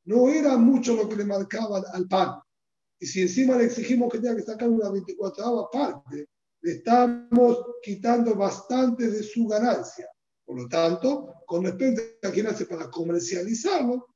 [0.06, 2.40] No era mucho lo que le marcaba al pan.
[3.00, 6.28] Y si encima le exigimos que tenga que sacar una 24 parte,
[6.62, 10.08] le estamos quitando bastante de su ganancia.
[10.46, 14.08] Por lo tanto, con respecto a quien hace para comercializarlo,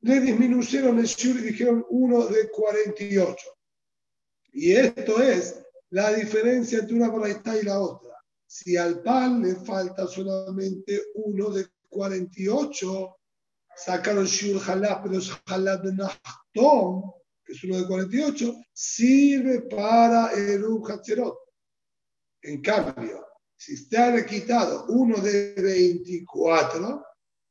[0.00, 3.48] le disminuyeron el shur y dijeron uno de 48.
[4.52, 8.07] Y esto es la diferencia entre una braita y la otra.
[8.50, 13.16] Si al pan le falta solamente uno de 48,
[13.76, 15.28] sacaron shur halab, pero es
[15.82, 17.12] de Nachtom,
[17.44, 21.36] que es uno de 48, sirve para el Hatzerot.
[22.40, 27.04] En cambio, si está quitado uno de 24,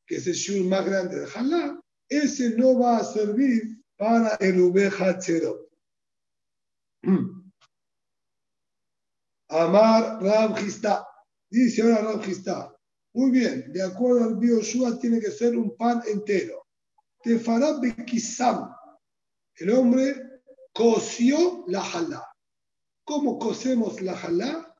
[0.03, 1.79] que es el shur más grande de halab,
[2.09, 5.69] ese no va a servir para el Hatzerot.
[9.49, 10.57] Amar Rab
[11.49, 12.77] Dice ahora Rab
[13.13, 16.67] Muy bien, de acuerdo al Bioshua tiene que ser un pan entero.
[17.23, 18.69] Tefarab Bekisam.
[19.55, 20.41] El hombre
[20.73, 22.23] coció la jalá.
[23.05, 24.75] ¿Cómo cosemos la jalá?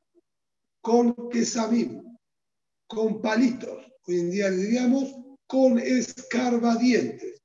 [0.82, 2.02] Con quesamim,
[2.86, 3.86] con palitos.
[4.06, 5.14] Hoy en día diríamos
[5.46, 7.42] con escarbadientes.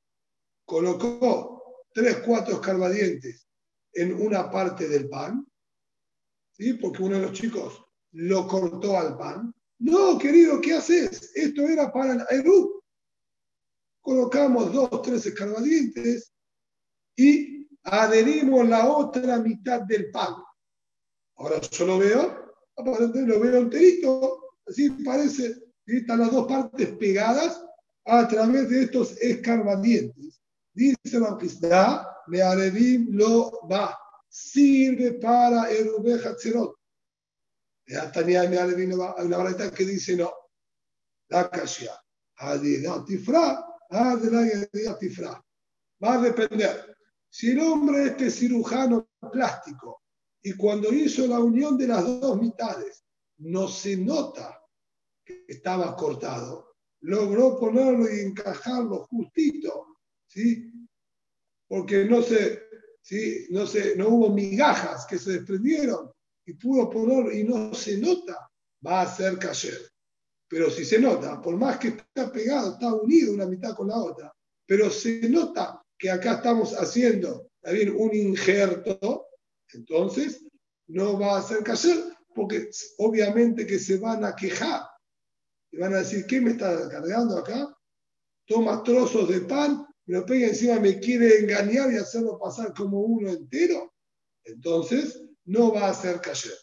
[0.66, 1.64] Colocó
[1.94, 3.48] tres, cuatro escarbadientes
[3.94, 5.48] en una parte del pan
[6.54, 6.74] ¿sí?
[6.74, 9.54] porque uno de los chicos lo cortó al pan.
[9.80, 11.32] No, querido, ¿qué haces?
[11.36, 12.82] Esto era para el Eru.
[14.02, 16.32] Colocamos dos, tres escarbadientes
[17.16, 20.36] y adherimos la otra mitad del pan.
[21.36, 27.64] Ahora yo lo veo, lo veo enterito, así parece, están las dos partes pegadas
[28.06, 30.42] a través de estos escarbadientes.
[30.74, 33.98] Dice la Krishna, me adherim lo va
[34.34, 35.92] sirve para el
[36.26, 36.76] Hatzerot.
[37.86, 40.34] Ya tenía una varita que dice no.
[41.30, 41.94] La Kashia.
[43.06, 43.64] Tifra,
[45.00, 45.46] Tifra.
[46.04, 46.98] Va a depender.
[47.30, 50.02] Si el hombre este cirujano plástico
[50.42, 53.04] y cuando hizo la unión de las dos mitades
[53.38, 54.60] no se nota
[55.24, 60.72] que estaba cortado, logró ponerlo y encajarlo justito, ¿sí?
[61.68, 62.64] Porque no se,
[63.04, 63.48] ¿sí?
[63.52, 66.12] no, se, no hubo migajas que se desprendieron
[66.46, 68.50] y pudo poner y no se nota,
[68.86, 69.80] va a ser cayer.
[70.48, 73.98] Pero si se nota, por más que está pegado, está unido una mitad con la
[73.98, 74.34] otra,
[74.66, 79.28] pero se nota que acá estamos haciendo también un injerto,
[79.74, 80.46] entonces
[80.88, 82.04] no va a ser cayer,
[82.36, 84.82] porque obviamente que se van a quejar
[85.72, 87.76] y van a decir, ¿qué me está cargando acá?
[88.46, 93.30] Toma trozos de pan lo pega encima, me quiere engañar y hacerlo pasar como uno
[93.30, 93.94] entero,
[94.44, 96.58] entonces no va a ser cayer.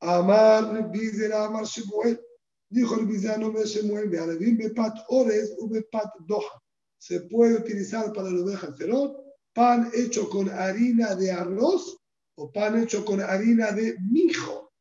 [0.00, 2.20] Amar Bizera Amar Shemuel.
[2.68, 6.62] Dijo el Bizera nombre de Shemuel, Bepat Ores Bepat Doha.
[6.98, 11.96] Se puede utilizar para la oveja cerot pan hecho con harina de arroz
[12.34, 14.72] o pan hecho con harina de mijo.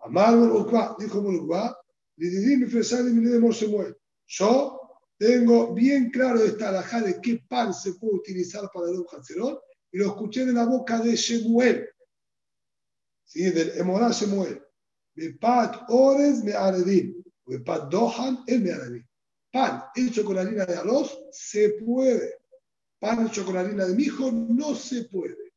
[0.00, 1.76] Amar Mulukba, dijo Mulukba,
[2.16, 3.96] Lididim y Fresal y de Shemuel.
[4.26, 4.77] Yo
[5.18, 9.60] tengo bien claro esta alajá de qué pan se puede utilizar para el Hatzerot
[9.90, 11.88] y lo escuché de la boca de Shemuel,
[13.24, 13.50] ¿sí?
[13.50, 14.62] del Emorá Shemuel.
[15.14, 19.04] De pat ores me aredim, de pat dohan el me aredim.
[19.50, 22.34] Pan hecho con harina de arroz se puede.
[23.00, 25.52] Pan hecho con harina de mijo no se puede.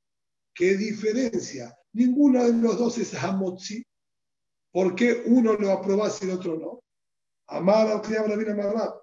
[0.56, 1.78] ¿Qué diferencia?
[1.94, 3.86] Ninguno de los dos es hamotzi.
[4.72, 6.84] ¿Por qué uno lo aprobás y el otro no?
[7.48, 9.01] Amar al habla bien pat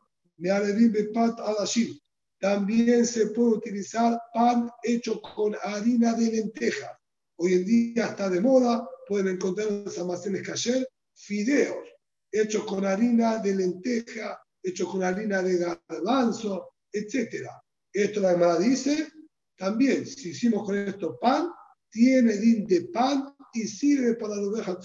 [2.40, 6.98] También se puede utilizar pan hecho con harina de lenteja.
[7.36, 11.88] Hoy en día está de moda, pueden encontrar en los almacenes cayer fideos
[12.30, 17.48] hechos con harina de lenteja, hechos con harina de garbanzo, etc.
[17.92, 19.10] Esto la Gemara dice,
[19.56, 21.50] también si hicimos con esto pan,
[21.90, 24.78] tiene din de pan y sirve para la oveja.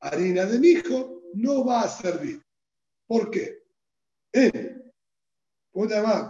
[0.00, 2.42] Harina de mijo no va a servir.
[3.06, 3.63] ¿Por qué?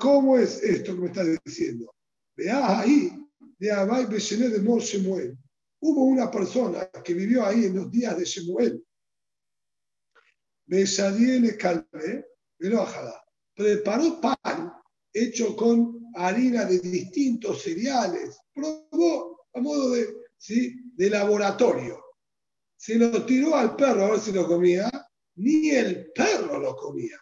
[0.01, 1.95] ¿Cómo es esto que me está diciendo?
[2.37, 3.13] Veas ahí,
[3.59, 5.37] de Abay Beshené de Mor Shemuel.
[5.81, 8.85] Hubo una persona que vivió ahí en los días de Shemuel.
[10.67, 12.27] Besadiel Calve,
[13.55, 14.73] Preparó pan
[15.13, 18.39] hecho con harina de distintos cereales.
[18.53, 20.75] Probó a modo de, ¿sí?
[20.95, 22.03] de laboratorio.
[22.77, 24.91] Se lo tiró al perro a ver si lo comía,
[25.37, 27.19] ni el perro lo comía.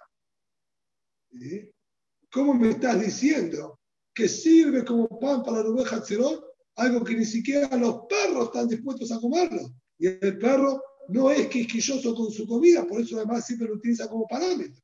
[2.30, 3.80] ¿Cómo me estás diciendo
[4.14, 6.40] que sirve como pan para la oveja cerón?
[6.76, 9.74] Algo que ni siquiera los perros están dispuestos a comerlo.
[9.98, 14.08] Y el perro no es quisquilloso con su comida, por eso además siempre lo utiliza
[14.08, 14.82] como parámetro.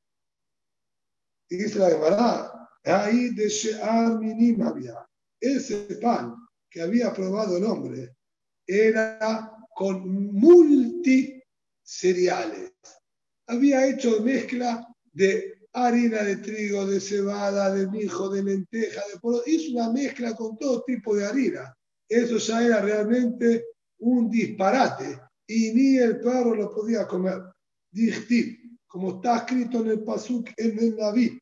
[1.49, 2.53] Y dice la verdad,
[2.85, 5.07] ahí de Shear Minim había.
[5.41, 6.35] Ese pan
[6.69, 8.17] que había probado el hombre
[8.67, 11.43] era con multi
[11.83, 12.73] cereales.
[13.47, 19.43] Había hecho mezcla de harina de trigo, de cebada, de mijo, de lenteja, de polo.
[19.47, 21.75] Hizo una mezcla con todo tipo de harina.
[22.09, 23.65] Eso ya era realmente
[23.99, 27.43] un disparate y ni el perro lo podía comer.
[27.91, 31.39] Dije, como está escrito en el Pasuk en el Naví,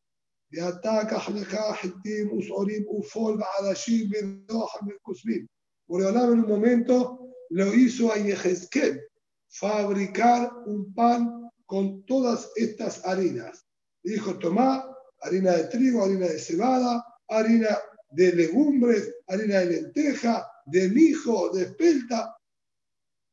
[5.87, 9.01] por en un momento lo hizo a Yehezkel
[9.49, 13.66] fabricar un pan con todas estas harinas.
[14.07, 14.87] Dijo, toma
[15.21, 17.77] harina de trigo, harina de cebada, harina
[18.11, 22.37] de legumbres, harina de lenteja, de mijo, de espelta.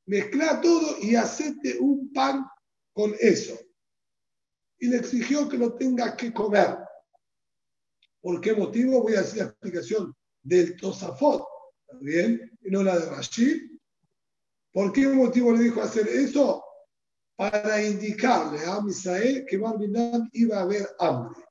[0.07, 2.47] Mezcla todo y hacete un pan
[2.91, 3.55] con eso.
[4.79, 6.75] Y le exigió que lo tenga que comer.
[8.19, 9.03] ¿Por qué motivo?
[9.03, 11.45] Voy a hacer la explicación del Tosafot,
[12.01, 12.51] ¿bien?
[12.63, 13.61] Y no la de Rashid.
[14.71, 16.62] ¿Por qué motivo le dijo hacer eso?
[17.51, 21.43] Para indicarle a Misael que Barminan iba a haber hambre.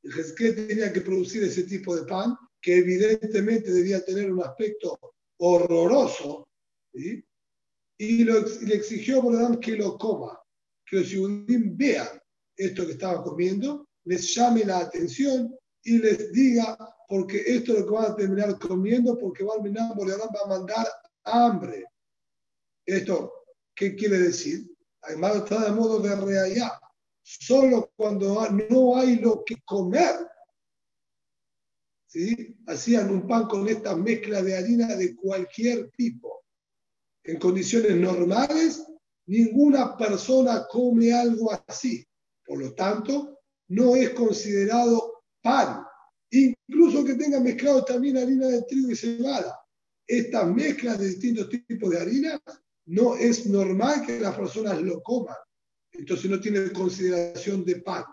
[0.00, 4.96] Y que tenía que producir ese tipo de pan, que evidentemente debía tener un aspecto
[5.38, 6.46] horroroso,
[6.94, 7.24] y,
[8.24, 10.40] le exigió a que lo coma,
[10.86, 12.08] que los judíos vean
[12.56, 16.78] esto que estaba comiendo, les llame la atención y les diga,
[17.08, 20.86] porque esto es lo que van a terminar comiendo, porque Barminan va a mandar
[21.24, 21.86] hambre.
[22.86, 23.32] Esto,
[23.74, 24.70] ¿qué quiere decir?
[25.02, 26.80] Además está de modo de reallá.
[27.22, 30.16] Solo cuando no hay lo que comer,
[32.06, 32.56] ¿sí?
[32.66, 36.44] hacían un pan con esta mezcla de harina de cualquier tipo.
[37.24, 38.84] En condiciones normales,
[39.26, 42.04] ninguna persona come algo así.
[42.44, 43.38] Por lo tanto,
[43.68, 45.84] no es considerado pan.
[46.30, 49.56] Incluso que tenga mezclado también harina de trigo y cebada.
[50.06, 52.40] Estas mezclas de distintos tipos de harina
[52.90, 55.36] no es normal que las personas lo coman.
[55.92, 58.04] Entonces no tiene consideración de pan.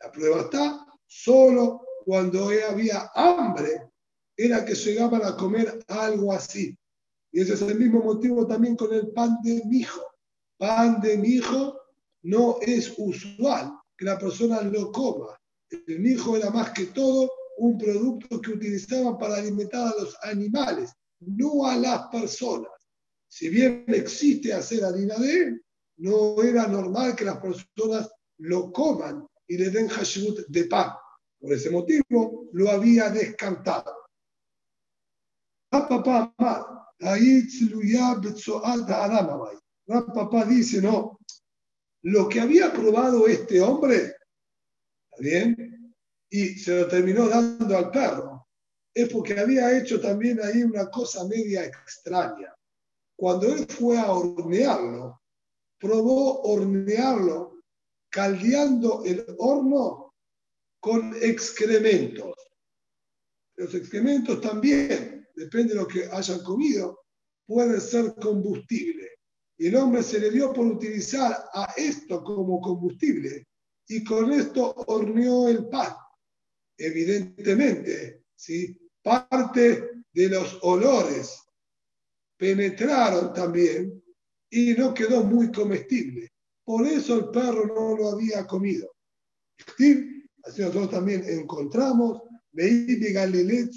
[0.00, 3.90] La prueba está solo cuando había hambre,
[4.34, 6.74] era que llegaban a comer algo así.
[7.32, 10.02] Y ese es el mismo motivo también con el pan de mijo.
[10.56, 11.78] Pan de mijo
[12.22, 15.38] no es usual que la persona lo coma.
[15.70, 20.94] El mijo era más que todo un producto que utilizaban para alimentar a los animales,
[21.20, 22.77] no a las personas
[23.28, 25.60] si bien existe hacer harina de
[25.98, 30.92] no era normal que las personas lo coman y le den hashimut de pan.
[31.40, 33.92] Por ese motivo lo había descartado.
[35.70, 36.34] Papá
[40.46, 41.18] dice, no,
[42.02, 44.16] lo que había probado este hombre,
[45.10, 45.94] ¿está bien?
[46.30, 48.48] Y se lo terminó dando al perro,
[48.94, 52.54] es porque había hecho también ahí una cosa media extraña.
[53.18, 55.20] Cuando él fue a hornearlo,
[55.80, 57.60] probó hornearlo
[58.10, 60.14] caldeando el horno
[60.78, 62.32] con excrementos.
[63.56, 67.00] Los excrementos también, depende de lo que hayan comido,
[67.44, 69.10] pueden ser combustible.
[69.58, 73.48] Y el hombre se le dio por utilizar a esto como combustible
[73.88, 75.92] y con esto horneó el pan.
[76.76, 78.78] Evidentemente, ¿sí?
[79.02, 81.47] parte de los olores
[82.38, 84.02] penetraron también
[84.50, 86.30] y no quedó muy comestible.
[86.64, 88.90] Por eso el perro no lo había comido.
[90.44, 92.22] Así nosotros también encontramos,
[92.52, 93.68] veí Galileo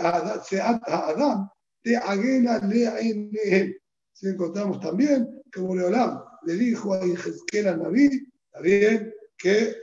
[0.00, 1.48] Adam,
[1.82, 3.80] de Agena le
[4.12, 9.74] Si encontramos también, como Leolam le dijo a Ingesquera Naví, también que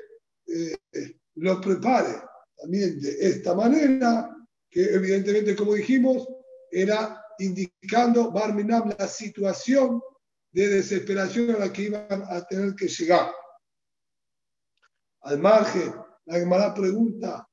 [0.48, 0.78] eh,
[1.36, 2.22] lo prepare
[2.58, 4.39] también de esta manera
[4.70, 6.28] que evidentemente, como dijimos,
[6.72, 10.02] era indicando Barminam la situación
[10.52, 13.32] de desesperación a la que iban a tener que llegar.
[15.22, 15.94] Al margen,
[16.26, 17.48] la Gemara pregunta,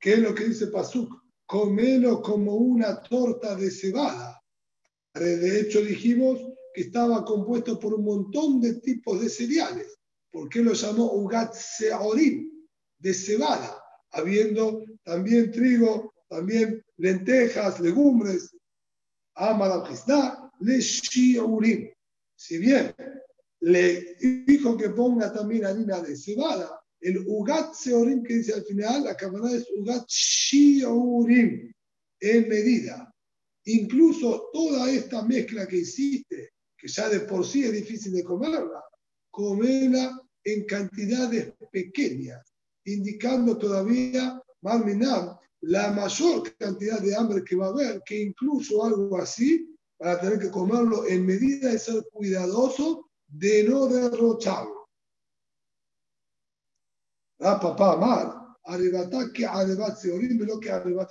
[0.00, 1.22] ¿qué es lo que dice Pasuk?
[1.46, 4.40] Comelo como una torta de cebada.
[5.14, 6.40] De hecho, dijimos
[6.74, 9.98] que estaba compuesto por un montón de tipos de cereales.
[10.30, 12.51] ¿Por qué lo llamó Ugat Seorim?
[13.02, 13.82] De cebada,
[14.12, 18.56] habiendo también trigo, también lentejas, legumbres.
[19.34, 19.84] Amar
[20.60, 21.90] le Shiurim.
[22.36, 22.94] Si bien
[23.60, 29.04] le dijo que ponga también harina de cebada, el Ugat Seorim que dice al final,
[29.04, 31.72] la cámara es Ugat Shiurim,
[32.20, 33.12] en medida.
[33.64, 38.82] Incluso toda esta mezcla que hiciste, que ya de por sí es difícil de comerla,
[39.30, 42.51] comerla en cantidades pequeñas,
[42.84, 49.18] indicando todavía, Marminam, la mayor cantidad de hambre que va a haber, que incluso algo
[49.18, 54.88] así, para tener que comerlo en medida de ser cuidadoso de no derrocharlo.
[57.40, 61.10] Ah, papá, Amar, que arebat seorim, lo que arebat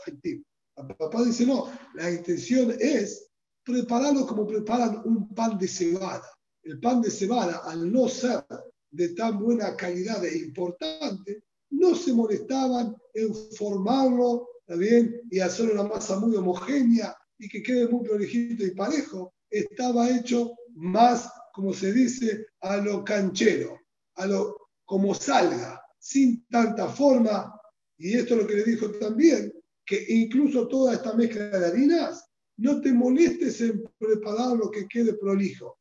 [0.98, 3.30] Papá dice, no, la intención es
[3.64, 6.28] prepararlo como preparan un pan de cebada.
[6.64, 8.46] El pan de cebada, al no ser
[8.92, 14.48] de tan buena calidad e importante, no se molestaban en formarlo
[14.78, 15.22] bien?
[15.30, 19.34] y hacer una masa muy homogénea y que quede muy prolijito y parejo.
[19.50, 23.80] Estaba hecho más, como se dice, a lo canchero,
[24.16, 24.56] a lo
[24.86, 27.54] como salga, sin tanta forma.
[27.98, 29.54] Y esto es lo que le dijo también,
[29.86, 32.26] que incluso toda esta mezcla de harinas,
[32.58, 35.78] no te molestes en preparar lo que quede prolijo.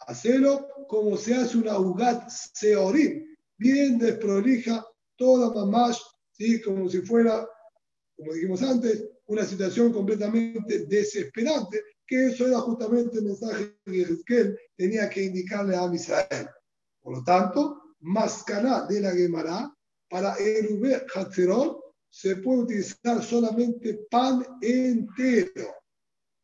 [0.00, 3.24] Hacelo como se hace una ugat seorim,
[3.58, 4.84] bien desprolija,
[5.16, 6.02] toda mamás,
[6.32, 6.60] ¿sí?
[6.62, 7.48] como si fuera,
[8.16, 14.58] como dijimos antes, una situación completamente desesperante, que eso era justamente el mensaje que Ezequiel
[14.76, 16.48] tenía que indicarle a Israel.
[17.00, 19.72] Por lo tanto, mascaná de la Gemara
[20.08, 25.74] para Erube Hatzerot se puede utilizar solamente pan entero.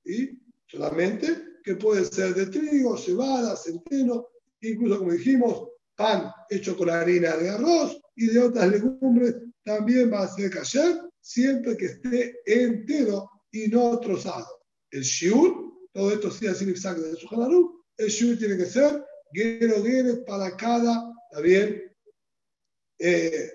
[0.04, 4.26] y Solamente que puede ser de trigo, cebada, centeno,
[4.62, 10.22] incluso como dijimos, pan hecho con harina de arroz y de otras legumbres también va
[10.22, 14.46] a ser kasher siempre que esté entero y no trozado.
[14.90, 19.82] El shiur, todo esto sí así exacto de su el shiur tiene que ser guero
[19.82, 21.82] guero para cada, ¿está bien?
[22.98, 23.50] Eh,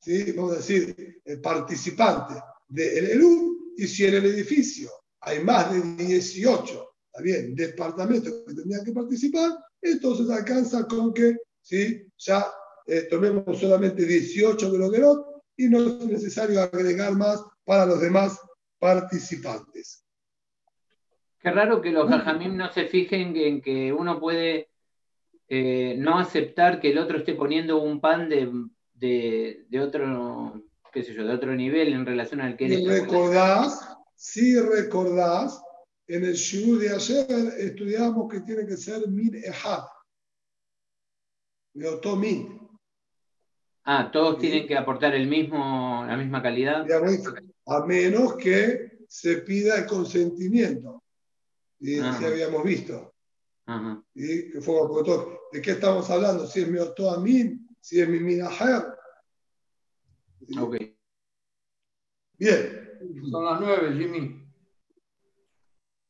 [0.00, 0.32] ¿sí?
[0.32, 2.34] vamos a decir, el participante
[2.68, 4.90] del ELU, y si en el edificio
[5.20, 6.88] hay más de 18
[7.22, 12.06] bien, departamentos que tendrían que participar, entonces alcanza con que ¿sí?
[12.18, 12.46] ya
[12.88, 18.40] eh, tomemos solamente 18 groguerot y no es necesario agregar más para los demás
[18.78, 20.06] participantes.
[21.38, 24.70] Qué raro que los jajamim no se fijen en que uno puede
[25.48, 28.50] eh, no aceptar que el otro esté poniendo un pan de,
[28.94, 34.58] de, otro, qué sé yo, de otro nivel en relación al que si recordás, si
[34.58, 35.62] recordás,
[36.06, 39.84] en el Shiur de ayer estudiamos que tiene que ser min ehad,
[41.74, 42.67] de min.
[43.90, 46.86] Ah, todos tienen que aportar el mismo, la misma calidad.
[47.64, 51.02] A menos que se pida el consentimiento.
[51.80, 53.14] Y si habíamos visto.
[54.14, 54.50] ¿Y?
[54.50, 54.74] Que fue
[55.52, 56.46] ¿De qué estamos hablando?
[56.46, 56.78] Si es mi
[57.22, 58.84] min si es mi minajer.
[60.60, 60.76] Ok.
[62.36, 62.90] Bien.
[63.30, 64.52] Son las nueve, Jimmy.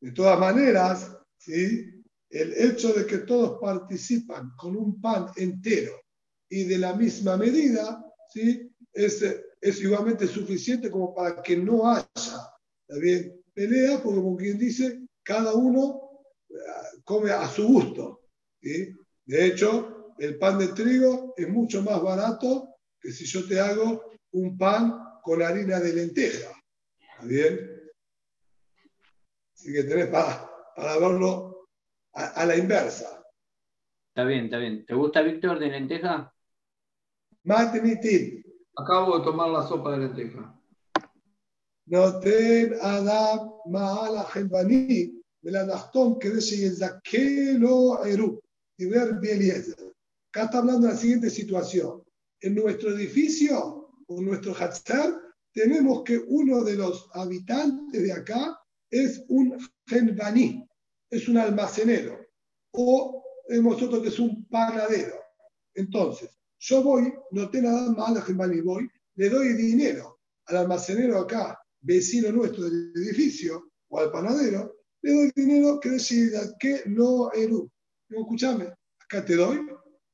[0.00, 2.02] De todas maneras, ¿sí?
[2.28, 5.92] el hecho de que todos participan con un pan entero
[6.48, 8.70] y de la misma medida, ¿sí?
[8.92, 9.22] es,
[9.60, 12.08] es igualmente suficiente como para que no haya
[13.00, 13.38] bien?
[13.52, 16.54] pelea, porque como quien dice, cada uno eh,
[17.04, 18.22] come a su gusto.
[18.62, 18.94] ¿sí?
[19.24, 24.12] De hecho, el pan de trigo es mucho más barato que si yo te hago
[24.32, 26.50] un pan con harina de lenteja.
[27.20, 27.58] ¿Está?
[29.54, 31.68] Así que tenés para, para verlo
[32.12, 33.24] a, la inversa.
[34.10, 34.86] Está bien, está bien.
[34.86, 36.32] ¿Te gusta, Víctor, de lenteja?
[37.48, 38.44] Matinitin.
[38.76, 40.54] Acabo de tomar la sopa de lenteja.
[42.20, 48.38] ten Adam Maala Helbani, Melanachton, que dice Zakelo Eru,
[48.76, 49.94] y ver Bieliezer.
[50.28, 52.04] Acá está hablando de la siguiente situación.
[52.42, 55.18] En nuestro edificio o nuestro Hatzar
[55.54, 60.68] tenemos que uno de los habitantes de acá es un genbaní,
[61.10, 62.18] es un almacenero,
[62.72, 65.16] o tenemos otro que es un panadero.
[65.74, 71.18] Entonces, yo voy, no tengo nada más al genbaní, voy, le doy dinero al almacenero
[71.18, 77.30] acá, vecino nuestro del edificio, o al panadero, le doy dinero que decida que no
[77.32, 77.70] eru.
[78.08, 79.60] Digo, escúchame, acá te doy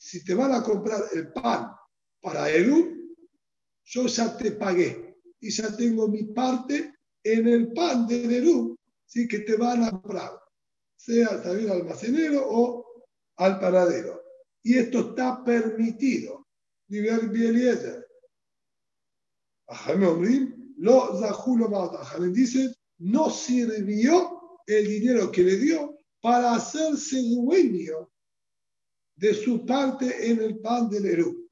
[0.05, 1.71] si te van a comprar el pan
[2.21, 3.17] para Eru,
[3.85, 6.93] yo ya te pagué y ya tengo mi parte
[7.23, 9.27] en el pan de Eru, ¿sí?
[9.27, 10.39] que te van a comprar.
[10.95, 12.87] sea también al almacenero o
[13.37, 14.24] al panadero.
[14.65, 16.49] Y esto está permitido.
[16.89, 18.07] Nivel Bieliezer.
[20.77, 28.11] Lo Zahulo dice, no sirvió el dinero que le dio para hacerse dueño
[29.17, 31.49] de su parte en el pan del Eru.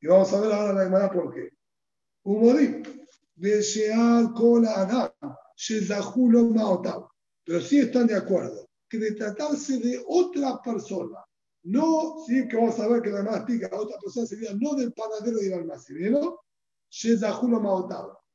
[0.00, 1.50] Y vamos a ver ahora la hermana por qué.
[2.24, 2.82] Humorim.
[3.34, 3.62] Pero
[7.60, 11.18] sí están de acuerdo que de tratarse de otra persona,
[11.64, 14.92] no, sí que vamos a ver que la hermana explica, otra persona sería no del
[14.92, 16.40] panadero y del almacenero.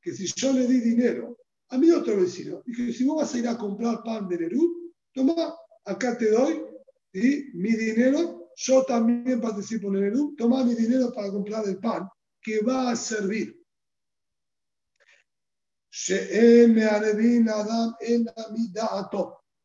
[0.00, 1.36] Que si yo le di dinero
[1.68, 4.92] a mi otro vecino, dije, si vos vas a ir a comprar pan del Eru,
[5.12, 5.54] toma,
[5.84, 6.62] acá te doy
[7.12, 12.08] y mi dinero, yo también participo en Eru, toma mi dinero para comprar el pan
[12.40, 13.54] que va a servir.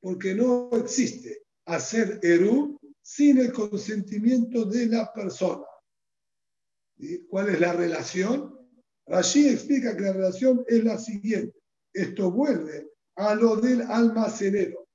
[0.01, 5.66] Porque no existe hacer Eru sin el consentimiento de la persona.
[7.30, 8.58] ¿Cuál es la relación?
[9.06, 11.60] Rashi explica que la relación es la siguiente.
[11.91, 14.88] Esto vuelve a lo del almacenero.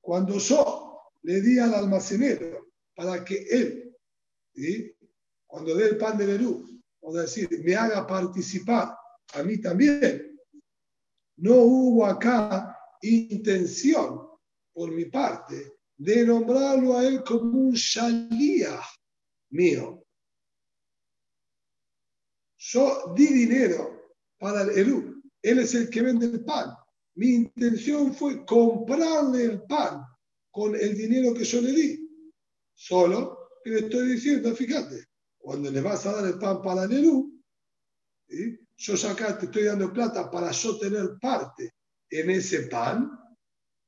[0.00, 3.96] Cuando yo le di al almacenero para que él,
[5.46, 6.66] cuando dé el pan de Nerú,
[7.00, 8.96] o decir, me haga participar
[9.34, 10.40] a mí también,
[11.36, 14.28] no hubo acá intención
[14.72, 18.80] por mi parte de nombrarlo a él como un shalía
[19.50, 20.04] mío.
[22.58, 25.22] Yo di dinero para el Eru.
[25.40, 26.74] Él es el que vende el pan.
[27.14, 30.02] Mi intención fue comprarle el pan
[30.50, 32.08] con el dinero que yo le di.
[32.74, 35.06] Solo que le estoy diciendo, fíjate,
[35.38, 37.32] cuando le vas a dar el pan para Nerú,
[38.76, 41.74] yo ya acá te estoy dando plata para yo tener parte
[42.10, 43.10] en ese pan,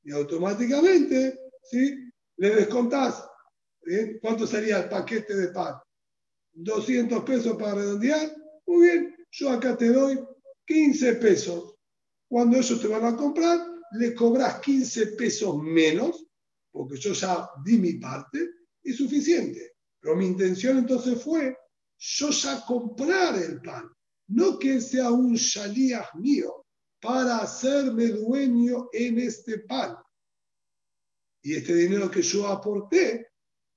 [0.03, 2.04] y automáticamente ¿sí?
[2.37, 3.27] Le descontás.
[4.21, 5.75] ¿Cuánto sería el paquete de pan?
[6.53, 8.35] 200 pesos para redondear.
[8.65, 10.19] Muy bien, yo acá te doy
[10.65, 11.75] 15 pesos
[12.27, 13.59] cuando ellos te van a comprar,
[13.91, 16.25] le cobras 15 pesos menos,
[16.71, 18.49] porque yo ya di mi parte,
[18.83, 19.73] y suficiente.
[19.99, 21.55] Pero mi intención entonces fue
[21.97, 23.89] yo ya comprar el pan,
[24.27, 26.65] no que sea un shalías mío
[26.99, 29.95] para hacerme dueño en este pan.
[31.45, 33.27] Y este dinero que yo aporté,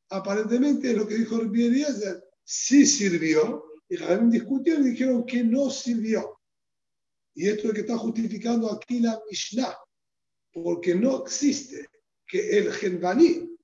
[0.09, 5.69] aparentemente es lo que dijo Eliezer, sí sirvió, y discutió discutieron y dijeron que no
[5.69, 6.41] sirvió.
[7.35, 9.77] Y esto es lo que está justificando aquí la Mishnah,
[10.51, 11.87] porque no existe
[12.27, 13.55] que el Genbaní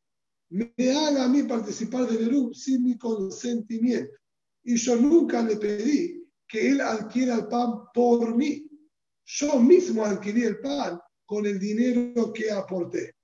[0.51, 4.13] me haga a mí participar del Erub sin mi consentimiento.
[4.65, 8.69] Y yo nunca le pedí que él adquiera el pan por mí.
[9.25, 13.15] Yo mismo adquirí el pan con el dinero que aporté.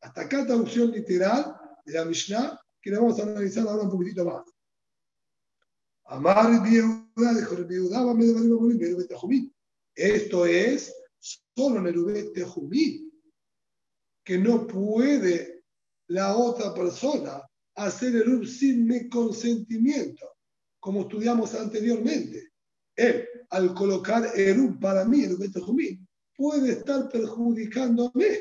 [0.00, 4.24] Hasta acá traducción literal de la Mishnah, que la vamos a analizar ahora un poquitito
[4.24, 4.44] más.
[6.04, 9.52] Amar Biudá, dijo Biudá, me morir,
[9.94, 13.12] esto es solo Nerubet Tejumí,
[14.24, 15.64] que no puede
[16.08, 17.42] la otra persona
[17.76, 20.26] hacer el sin mi consentimiento,
[20.80, 22.50] como estudiamos anteriormente.
[22.96, 26.00] Él, al colocar Erub para mí, Erub Tejumí,
[26.36, 28.40] puede estar perjudicándome.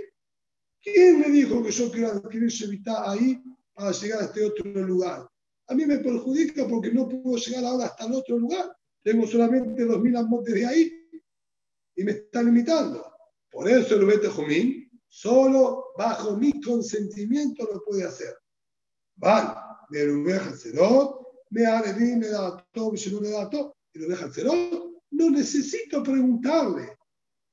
[0.81, 3.41] ¿Quién me dijo que yo quiero adquirir Shevita ahí
[3.73, 5.29] para llegar a este otro lugar?
[5.67, 8.75] A mí me perjudica porque no puedo llegar ahora hasta el otro lugar.
[9.03, 10.91] Tengo solamente 2.000 amontes de ahí
[11.95, 13.05] y me está limitando.
[13.51, 18.35] Por eso el Ubete Jumín, solo bajo mi consentimiento lo puede hacer.
[19.15, 19.53] Van,
[19.89, 21.19] de Rubeja Cerot,
[21.49, 23.75] me Arevi, me da todo, me me da todo.
[23.93, 26.97] Y Rubeja Cerot, no necesito preguntarle.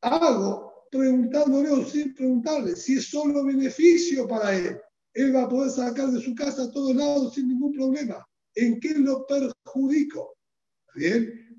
[0.03, 4.81] Hago preguntándole o sin preguntarle si es solo beneficio para él.
[5.15, 8.27] Él va a poder sacar de su casa a todos lados sin ningún problema.
[8.55, 10.37] ¿En qué lo perjudico?
[10.95, 11.59] Bien,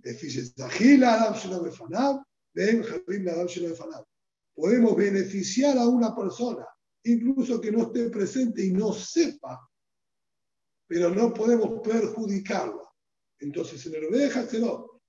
[4.56, 6.66] Podemos beneficiar a una persona,
[7.04, 9.70] incluso que no esté presente y no sepa,
[10.88, 12.84] pero no podemos perjudicarla.
[13.40, 14.48] Entonces, en el deja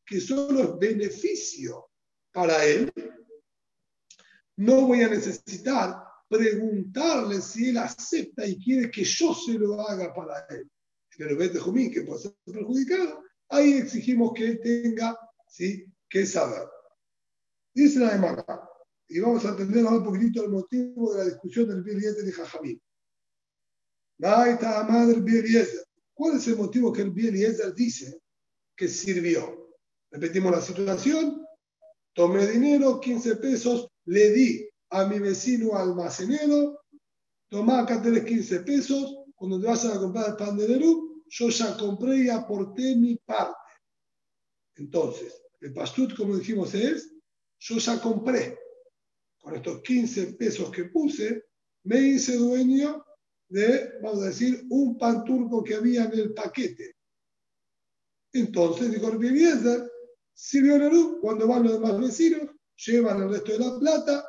[0.04, 1.88] que solo es beneficio
[2.32, 2.92] para él,
[4.58, 10.12] no voy a necesitar preguntarle si él acepta y quiere que yo se lo haga
[10.12, 10.68] para él.
[11.16, 15.16] En el de Jumín, que puede ser perjudicado, ahí exigimos que él tenga
[15.48, 15.86] ¿sí?
[16.08, 16.68] que saber.
[17.72, 18.68] Dice la demanda,
[19.08, 22.32] y vamos a entender ahora un poquitito el motivo de la discusión del Bieliezer y
[22.32, 22.82] Jajamín.
[26.14, 28.20] ¿Cuál es el motivo que el Bieliezer dice
[28.76, 29.76] que sirvió?
[30.10, 31.46] Repetimos la situación,
[32.12, 36.80] tomé dinero, 15 pesos, le di a mi vecino almacenero,
[37.50, 41.50] toma acá tenés 15 pesos, cuando te vas a comprar el pan de Nerú, yo
[41.50, 43.54] ya compré y aporté mi parte.
[44.76, 47.12] Entonces, el pastut, como dijimos, es,
[47.58, 48.58] yo ya compré.
[49.38, 51.44] Con estos 15 pesos que puse,
[51.84, 53.04] me hice dueño
[53.48, 56.96] de, vamos a decir, un pan turco que había en el paquete.
[58.32, 59.90] Entonces, dijo Eliezer,
[60.32, 64.28] sirvió Nerú, cuando van los demás vecinos, llevan el resto de la plata,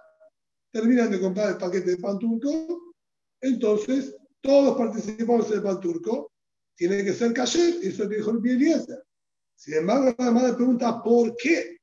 [0.72, 2.94] terminan de comprar el paquete de pan turco,
[3.42, 6.32] entonces todos participamos en el pan turco,
[6.76, 9.04] tiene que ser cayer, eso es lo que dijo el Eliezer.
[9.56, 11.78] Sin embargo, la madre pregunta, ¿por qué?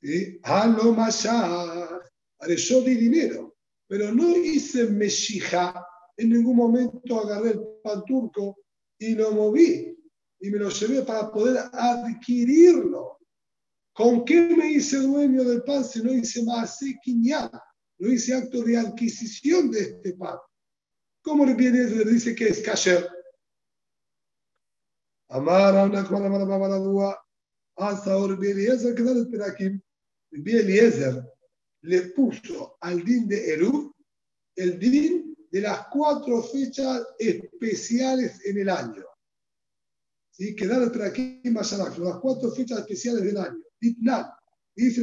[0.00, 0.40] ¿Sí?
[0.42, 3.56] Ah, no más yo di dinero,
[3.86, 8.58] pero no hice meshija, en ningún momento agarré el pan turco
[8.98, 9.96] y lo moví
[10.40, 13.18] y me lo llevé para poder adquirirlo.
[13.94, 16.80] ¿Con qué me hice dueño del pan si no hice más
[17.98, 20.36] No hice acto de adquisición de este pan.
[21.22, 23.08] ¿Cómo le viene le dice que es kasher?
[25.28, 27.18] Amar una cosa mala mala dua.
[27.76, 29.80] Hasta ahora Eliezer que no espera aquí.
[30.32, 31.22] Eliezer
[31.82, 33.94] le puso al din de Eru
[34.56, 39.04] el din de las cuatro fechas especiales en el año.
[40.32, 40.54] ¿Sí?
[40.56, 43.62] Quedar espera aquí más las cuatro fechas especiales del año.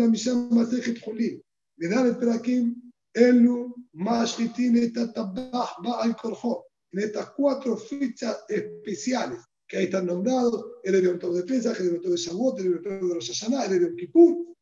[0.10, 1.42] Mishnah Masejet Julín.
[1.78, 2.76] Le dan el perakim
[3.14, 6.66] Elu Mashritin Etatabah Ba'al Korjo.
[6.94, 9.40] En estas cuatro fechas especiales
[9.72, 13.30] que ahí están nombrados, el Tov de Pesach, el Tov de Shavuot, el de Rosh
[13.30, 14.56] Hashanah, el Yom Kippur,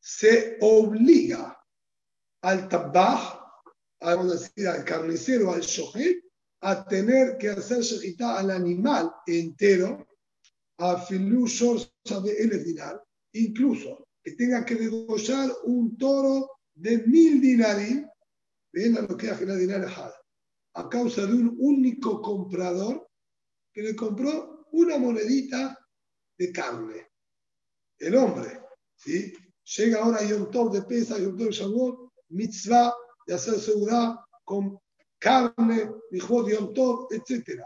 [0.00, 1.56] se obliga
[2.42, 2.68] al
[4.00, 6.24] vamos a decir, al carnicero, al shohet,
[6.62, 10.08] a tener que hacer shejitá al animal entero,
[10.78, 11.06] a
[12.20, 13.02] de dinar,
[13.32, 18.04] incluso que tenga que degollar un toro de mil dinarí,
[18.72, 19.84] ven a lo que hace la dinar
[20.74, 23.08] a causa de un único comprador
[23.72, 25.76] que le compró una monedita
[26.38, 27.08] de carne.
[27.98, 28.60] El hombre,
[28.94, 29.32] ¿sí?
[29.76, 32.94] Llega ahora un Tov de pesa, un Tov de Shavuot, mitzvah
[33.26, 34.14] de hacer seguridad
[34.44, 34.78] con
[35.18, 37.60] carne, hijo Yom Tov, etc.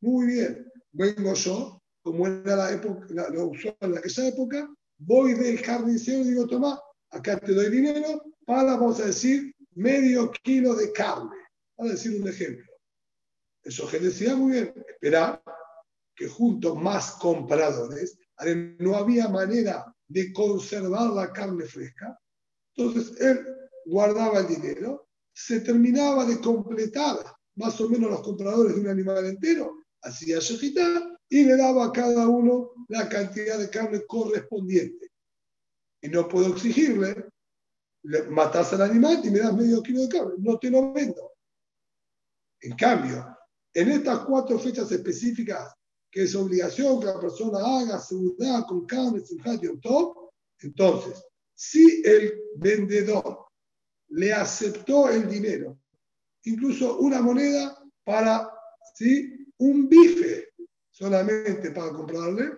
[0.00, 5.60] Muy bien, vengo yo, como era la época, lo usual en aquella época, voy del
[5.60, 6.80] carnicero y digo, toma,
[7.10, 11.36] acá te doy dinero para, vamos a decir, medio kilo de carne.
[11.76, 12.64] Vamos a decir un ejemplo.
[13.64, 15.42] Eso que decía muy bien, espera
[16.14, 18.16] que junto más compradores,
[18.78, 22.16] no había manera de conservar la carne fresca.
[22.76, 23.44] Entonces él
[23.84, 27.16] guardaba el dinero, se terminaba de completar
[27.56, 31.92] más o menos los compradores de un animal entero, hacía shejitá y le daba a
[31.92, 35.10] cada uno la cantidad de carne correspondiente.
[36.00, 37.28] Y no puedo exigirle,
[38.30, 41.32] matas al animal y me das medio kilo de carne, no te lo vendo.
[42.60, 43.36] En cambio,
[43.74, 45.74] en estas cuatro fechas específicas,
[46.10, 51.22] que es obligación que la persona haga seguridad con carne, sin y todo, entonces,
[51.54, 53.46] si el vendedor
[54.08, 55.78] le aceptó el dinero,
[56.44, 58.48] incluso una moneda para
[58.94, 59.46] ¿sí?
[59.58, 60.45] un bife
[60.96, 62.52] solamente para comprarle,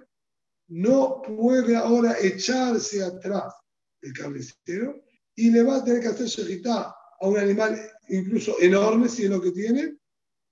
[0.68, 3.52] no puede ahora echarse atrás
[4.00, 5.02] el carnicero
[5.34, 7.76] y le va a tener que hacer shejitá a un animal
[8.08, 9.96] incluso enorme, si es lo que tiene,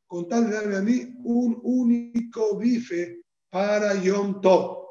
[0.08, 4.84] con tal de darme a mí un único bife para Yom Tov.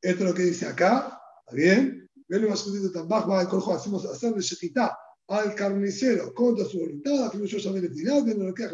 [0.00, 2.10] Esto es lo que dice acá, ¿está bien?
[2.28, 8.54] Hacemos hacerle shejitá al carnicero contra su voluntad, que yo saber el final, de lo
[8.54, 8.64] que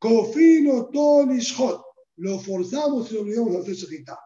[0.00, 1.82] Cofino Tonishot.
[2.16, 4.18] Lo forzamos y lo obligamos a hacer shejitá.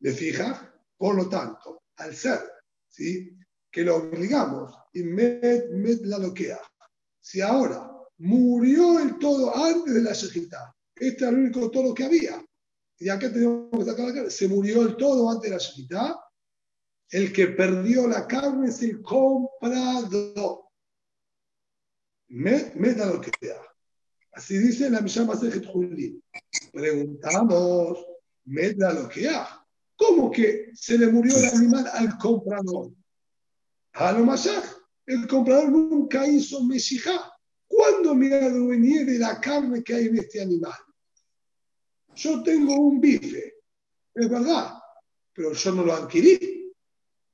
[0.00, 0.74] ¿Le fija?
[0.96, 2.40] Por lo tanto, al ser,
[2.88, 3.38] ¿sí?
[3.70, 6.60] Que lo obligamos y met, met la loquea.
[7.20, 10.74] Si ahora murió el todo antes de la shejitá.
[10.94, 12.44] Este era el único todo que había.
[12.98, 14.30] Y acá tenemos que sacar la carne.
[14.30, 16.20] Se murió el todo antes de la shejitá.
[17.10, 20.64] El que perdió la carne es el comprador.
[22.28, 23.71] Meta lo que sea.
[24.32, 26.22] Así dice la Mishnah Masejet Julí.
[26.72, 27.98] Preguntamos,
[28.44, 29.30] meta lo que
[29.96, 32.90] ¿Cómo que se le murió el animal al comprador?
[33.92, 34.26] A lo
[35.06, 37.30] el comprador nunca hizo mesijá.
[37.68, 40.78] ¿Cuándo me adueñé de la carne que hay en este animal?
[42.14, 43.54] Yo tengo un bife,
[44.14, 44.74] es verdad,
[45.32, 46.72] pero yo no lo adquirí.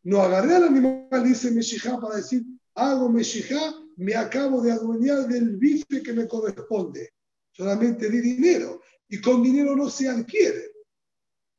[0.04, 2.44] No agarré al animal, dice Meshijá, para decir,
[2.74, 7.14] hago Meshijá, me acabo de adueñar del bife que me corresponde.
[7.52, 8.80] Solamente di dinero.
[9.08, 10.70] Y con dinero no se adquiere.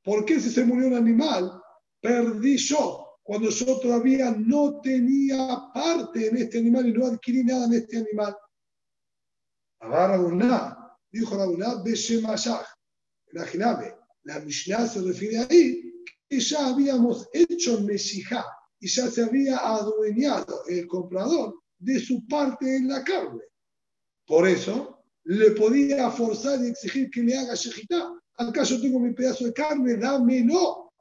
[0.03, 1.61] ¿Por qué si se murió un animal,
[2.01, 7.65] perdí yo cuando yo todavía no tenía parte en este animal y no adquirí nada
[7.65, 8.35] en este animal.
[9.81, 12.65] Agarra dijo Rabuná, Beshemayach.
[13.33, 18.45] Imagíname, la Mishnah se refiere ahí que ya habíamos hecho Meshijá
[18.79, 23.41] y ya se había adueñado el comprador de su parte en la carne.
[24.25, 28.13] Por eso le podía forzar y exigir que le haga shejitá.
[28.35, 30.93] Acá yo tengo mi pedazo de carne, dámelo.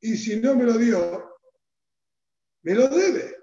[0.00, 1.30] Y si no me lo dio,
[2.62, 3.36] me lo debe.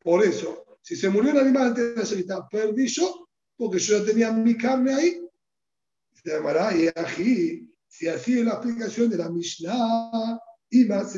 [0.00, 3.98] Por eso, si se murió el animal antes de la shejitá, perdí yo, porque yo
[3.98, 5.28] ya tenía mi carne ahí.
[6.22, 7.72] Se llamará Yají.
[7.88, 10.38] Si así es la explicación de la Mishnah,
[10.70, 11.14] y más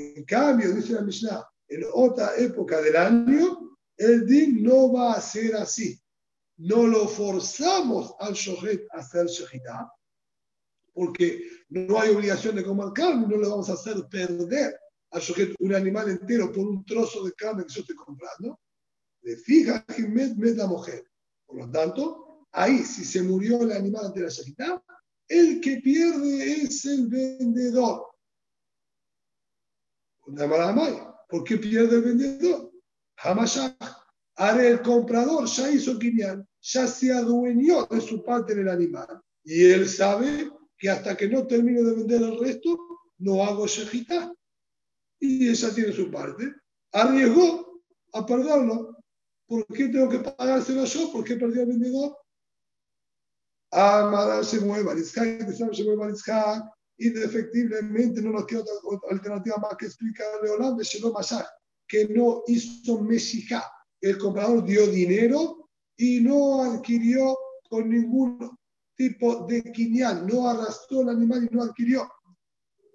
[0.00, 5.20] en cambio, dice la Mishnah, en otra época del año, el din no va a
[5.20, 5.98] ser así.
[6.56, 9.90] No lo forzamos al shohet a hacer shehitá,
[10.92, 14.78] porque no hay obligación de comer carne, no le vamos a hacer perder
[15.12, 18.60] al shohet un animal entero por un trozo de carne que yo estoy comprando.
[19.22, 21.04] Le fija Jiménez met la mujer.
[21.46, 24.82] Por lo tanto, ahí, si se murió el animal ante la shehitá,
[25.28, 28.06] el que pierde es el vendedor.
[31.30, 32.72] ¿Por qué pierde el vendedor?
[33.18, 33.76] Hamashach.
[34.36, 39.20] Ahora el comprador ya hizo quinián, ya se adueñó de su parte en el animal.
[39.44, 42.78] Y él sabe que hasta que no termine de vender el resto,
[43.18, 44.34] no hago shejitá.
[45.20, 46.54] Y ella tiene su parte.
[46.92, 47.82] Arriesgó
[48.14, 48.96] a perderlo.
[49.46, 51.12] ¿Por qué tengo que pagárselo yo?
[51.12, 52.16] ¿Por qué perdió el vendedor?
[53.72, 56.14] Amada se mueve se mueve
[57.00, 60.82] indefectiblemente no nos queda otra alternativa más que explicarle a Holanda,
[61.88, 63.64] que no hizo Meshijá.
[64.00, 67.36] El comprador dio dinero y no adquirió
[67.68, 68.56] con ningún
[68.96, 72.10] tipo de quinián, no arrastró el animal y no adquirió.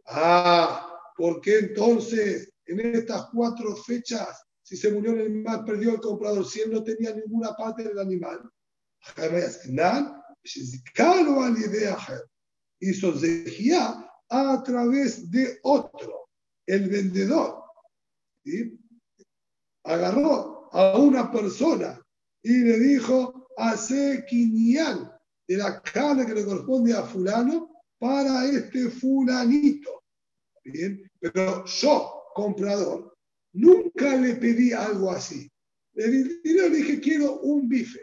[0.07, 0.87] Ah,
[1.17, 6.45] ¿por qué entonces en estas cuatro fechas, si se murió el animal, perdió el comprador,
[6.45, 8.41] si él no tenía ninguna parte del animal?
[12.89, 16.29] Hizo Zehia a través de otro,
[16.65, 17.63] el vendedor.
[19.83, 22.01] Agarró a una persona
[22.43, 25.11] y le dijo, hace quinián
[25.47, 27.69] de la carne que le corresponde a fulano
[27.99, 30.03] para este fulanito.
[30.63, 33.15] Bien, pero yo, comprador,
[33.53, 35.49] nunca le pedí algo así.
[35.93, 38.01] Le dije, quiero un bife.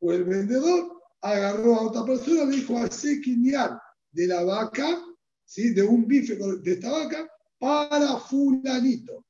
[0.00, 3.78] O el vendedor agarró a otra persona, le dijo, hace quinián
[4.12, 5.04] de la vaca,
[5.44, 5.70] ¿sí?
[5.74, 9.24] de un bife de esta vaca, para fulanito.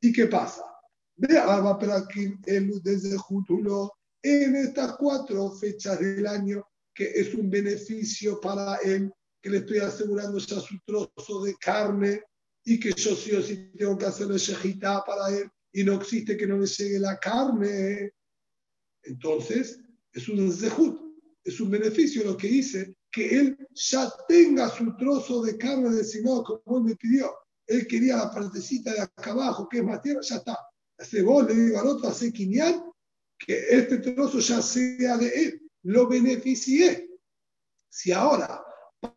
[0.00, 0.64] ¿Y qué pasa?
[3.18, 6.64] Jutulo, en estas cuatro fechas del año,
[6.94, 12.22] que es un beneficio para él, que le estoy asegurando ya su trozo de carne
[12.64, 16.36] y que yo sí o sí tengo que hacerle shejitá para él y no existe
[16.36, 18.12] que no le llegue la carne.
[19.02, 19.80] Entonces,
[20.12, 21.00] es un zehut,
[21.44, 26.44] es un beneficio lo que hice, que él ya tenga su trozo de carne designado
[26.44, 27.34] como él me pidió.
[27.66, 30.56] Él quería la partecita de acá abajo, que es más tierra, ya está.
[30.96, 32.80] Hace vos, le digo al otro, hace quinial,
[33.36, 35.70] que este trozo ya sea de él.
[35.82, 37.10] Lo beneficié.
[37.90, 38.64] Si ahora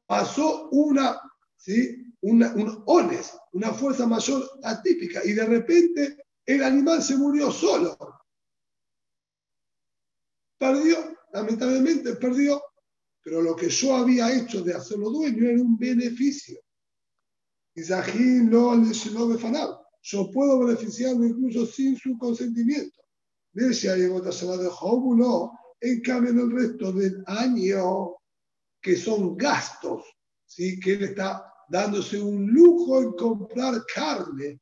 [0.08, 1.22] pasó una,
[1.56, 2.04] ¿sí?
[2.22, 7.98] una, un ones, una fuerza mayor atípica, y de repente el animal se murió solo,
[10.58, 10.98] perdió
[11.34, 12.62] lamentablemente perdió,
[13.24, 16.60] pero lo que yo había hecho de hacerlo dueño era un beneficio.
[17.76, 18.94] Y no le
[20.04, 23.02] Yo puedo beneficiarme incluso sin su consentimiento.
[23.54, 23.94] Decía
[24.58, 24.70] de
[25.16, 25.58] no.
[25.80, 28.16] En cambio, en el resto del año,
[28.82, 30.04] que son gastos,
[30.46, 30.80] ¿sí?
[30.80, 34.60] que él está dándose un lujo en comprar carne,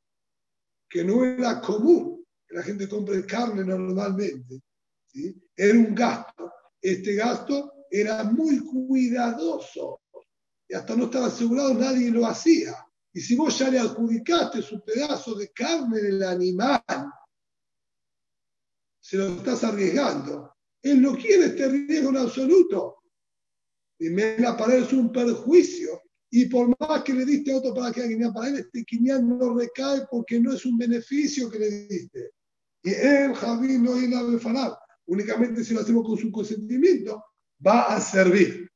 [0.89, 4.61] que no era común que la gente compre carne normalmente.
[5.07, 5.35] ¿sí?
[5.55, 10.01] Era un gasto este gasto era muy cuidadoso
[10.67, 12.75] y hasta no estaba asegurado nadie lo hacía.
[13.11, 16.83] Y si vos ya le adjudicaste su pedazo de carne del animal,
[18.99, 20.53] se lo estás arriesgando.
[20.81, 22.97] Él no quiere este riesgo en absoluto.
[23.99, 26.01] Me para él es un perjuicio.
[26.31, 29.55] Y por más que le diste otro para que haga para él este quinián no
[29.55, 32.31] recae porque no es un beneficio que le diste.
[32.83, 37.23] Y él, Javi, no es la únicamente si lo hacemos con su consentimiento,
[37.65, 38.69] va a servir.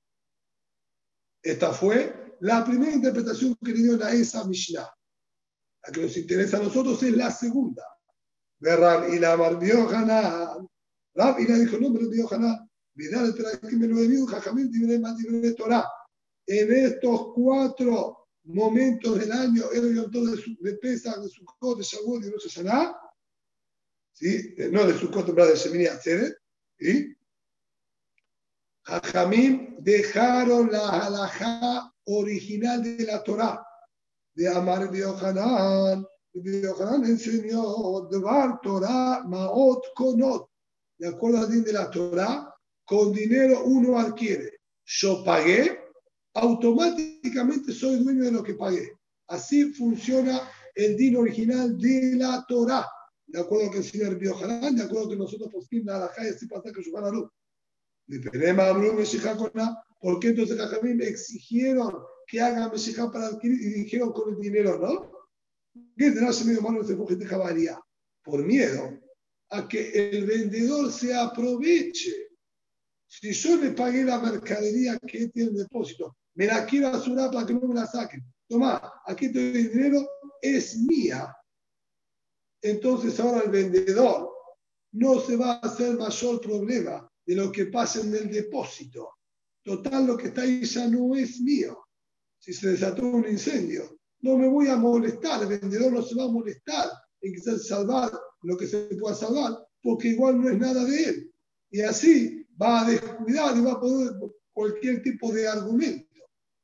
[1.42, 4.90] Esta fue la primera interpretación que le dio la esa Mishnah.
[5.86, 7.84] La que nos interesa a nosotros es la segunda.
[8.60, 10.68] De Rab y la Hanan.
[11.16, 12.70] Rab y la dijo, no, pero dio Hanan.
[12.96, 15.86] Vidal, que me lo dicho, Jajamil, Torah.
[16.46, 22.22] En estos cuatro momentos del año, el Yom de, de Pesach, de Sukkot, de Shavuot
[22.22, 22.96] y de Rosh Hashanah,
[24.12, 24.56] ¿sí?
[24.72, 26.36] no de Sukkot, de Shemini Atzeret,
[26.78, 27.13] ¿sí?
[28.86, 33.66] Jajamim dejaron la halajá original de la Torah,
[34.36, 34.90] de Amar.
[34.92, 40.50] De Yohanan enseñó Dvar Torah Maot Konot.
[40.98, 42.52] De acuerdo al din de la Torah,
[42.86, 44.60] con dinero uno adquiere.
[44.86, 45.80] Yo pagué,
[46.34, 48.92] automáticamente soy dueño de lo que pagué.
[49.28, 50.42] Así funciona
[50.76, 52.88] el din original de la Torah.
[53.28, 56.48] De acuerdo con el señor Yohanan, de acuerdo que nosotros postimos la halajá y así
[56.48, 57.30] pasa que a luz.
[60.00, 64.78] ¿Por qué entonces Jajamim exigieron que haga Meshijá para adquirir y dijeron con el dinero
[64.78, 65.12] no?
[65.98, 66.96] ¿Qué tendrás medio mano de
[68.24, 69.00] Por miedo
[69.50, 72.12] a que el vendedor se aproveche.
[73.08, 77.46] Si yo le pagué la mercadería que tiene el depósito, me la quiero asurar para
[77.46, 78.24] que no me la saquen.
[78.48, 80.08] Toma, aquí te el dinero,
[80.42, 81.36] es mía.
[82.62, 84.32] Entonces ahora el vendedor
[84.94, 89.10] no se va a hacer mayor problema de lo que pasa en el depósito.
[89.64, 91.88] Total, lo que está ahí ya no es mío.
[92.38, 96.26] Si se desató un incendio, no me voy a molestar, el vendedor no se va
[96.26, 96.90] a molestar
[97.22, 101.34] en que salvar lo que se pueda salvar, porque igual no es nada de él.
[101.72, 104.12] Y así va a descuidar y va a poner
[104.52, 106.08] cualquier tipo de argumento.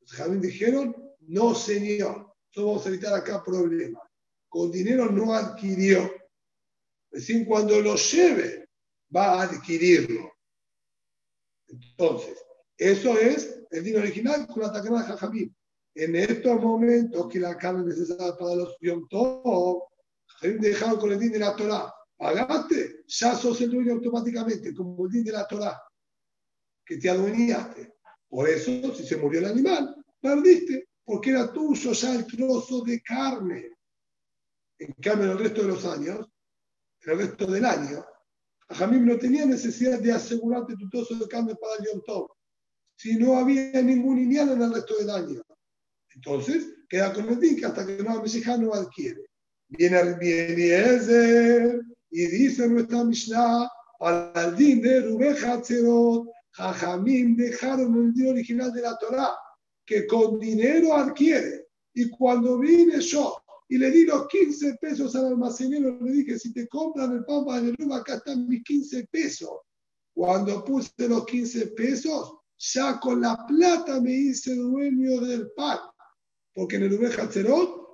[0.02, 4.04] Los Javín dijeron, no señor, solo vamos a evitar acá problemas.
[4.50, 6.12] Con dinero no adquirió.
[7.12, 8.70] Recién cuando lo lleve,
[9.16, 10.32] va a adquirirlo.
[11.70, 12.38] Entonces,
[12.78, 15.54] eso es el dinero original con la de Jajamim.
[15.96, 19.84] En estos momentos que la carne es necesaria para los Yom Tov,
[20.42, 21.94] dejaron con el din de la Torah.
[22.18, 25.82] Pagaste, ya sos el dueño automáticamente, como el din de la Torah,
[26.86, 27.96] que te adueñaste.
[28.30, 33.02] Por eso, si se murió el animal, perdiste, porque era tuyo ya el trozo de
[33.02, 33.72] carne.
[34.78, 36.30] En cambio, en el resto de los años,
[37.02, 38.06] en el resto del año,
[38.72, 42.30] Jamim no tenía necesidad de asegurarte tu trozo de carne para el Yom Tov,
[42.96, 45.42] si no había ningún indiano en el resto del año.
[46.16, 49.26] Entonces, queda con el din hasta que no Mesija no adquiere.
[49.70, 51.82] Viene Eliezer
[52.12, 53.70] y dice nuestra Mishnah,
[54.00, 59.36] para el din de Rubén Hatzerot, Jajamim dejaron el din original de la Torah,
[59.86, 61.68] que con dinero adquiere.
[61.94, 66.52] Y cuando vine yo y le di los 15 pesos al almacenero, le dije, si
[66.52, 69.52] te compran el pan para el acá están mis 15 pesos.
[70.12, 75.78] Cuando puse los 15 pesos, ya con la plata me hice dueño del pan.
[76.52, 77.10] Porque en el Ube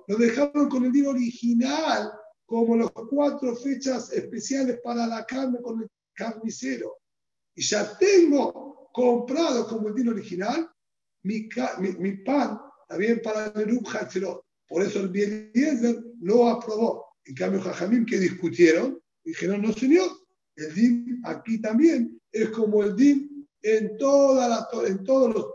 [0.08, 2.10] lo dejaron con el dinero original,
[2.46, 6.96] como las cuatro fechas especiales para la carne con el carnicero.
[7.54, 10.70] Y ya tengo comprado como el dinero original
[11.22, 11.48] mi,
[11.98, 12.58] mi, pan
[12.88, 13.90] también para el Ube
[14.68, 17.06] por eso el Bieliezer lo aprobó.
[17.24, 20.08] En cambio, Jajamim que discutieron, dijeron, no señor,
[20.56, 25.46] el DIN aquí también es como el DIN en, toda la, en todos los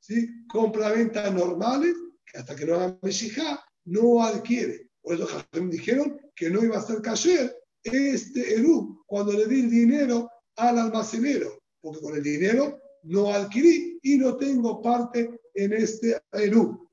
[0.00, 0.28] ¿sí?
[0.48, 1.94] compraventas normales,
[2.26, 4.88] que hasta que no haga Meshijá, no adquiere.
[5.02, 7.54] Por eso Jajamim dijeron que no iba a ser cayer
[7.84, 13.98] este Eru cuando le di el dinero al almacenero, porque con el dinero no adquirí
[14.02, 16.83] y no tengo parte en este Eru.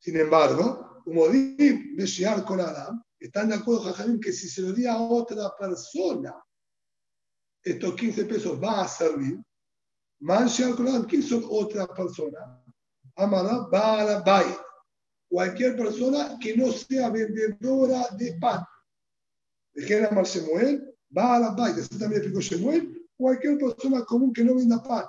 [0.00, 4.72] Sin embargo, como di Meshiar con Adam, están de acuerdo Jajamim que si se lo
[4.72, 6.34] di a otra persona,
[7.62, 9.38] estos 15 pesos va a servir.
[10.20, 12.64] Meshiar con Adam, ¿quién son otra persona?
[13.16, 14.46] Amara Bala Bay.
[15.28, 18.64] Cualquier persona que no sea vendedora de pan.
[19.74, 20.96] ¿De era Shemuel?
[21.10, 21.72] Bala Bay.
[21.72, 23.06] Así también explicó Shemuel.
[23.16, 25.04] Cualquier persona común que no venda pan.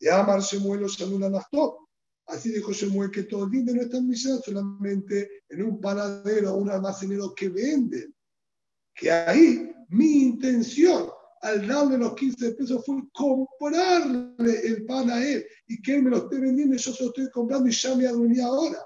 [0.00, 1.87] Y Amar Shemuel o Shalula Nachtop.
[2.28, 6.58] Así dijo Shemuel que todo el no está en Mishnah, solamente en un panadero o
[6.58, 8.14] un almacenero que venden.
[8.94, 11.08] Que ahí mi intención
[11.40, 16.10] al darle los 15 pesos fue comprarle el pan a él y que él me
[16.10, 18.84] lo esté vendiendo y yo se lo estoy comprando y ya me adueñé ahora.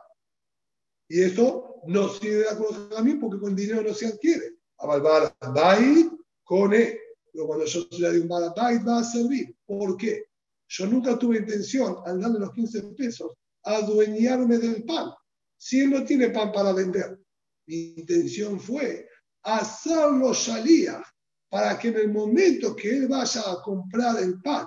[1.09, 4.56] Y eso no sirve de a mí porque con dinero no se adquiere.
[4.78, 6.12] A Balbait
[6.44, 6.97] con él.
[7.32, 9.56] Pero cuando yo le di un Balbait va a servir.
[9.66, 10.27] ¿Por qué?
[10.74, 13.32] Yo nunca tuve intención, al darle los 15 pesos,
[13.62, 15.10] adueñarme del pan.
[15.58, 17.20] Si él no tiene pan para vender,
[17.66, 19.06] mi intención fue
[19.42, 21.02] hacerlo salía
[21.50, 24.66] para que en el momento que él vaya a comprar el pan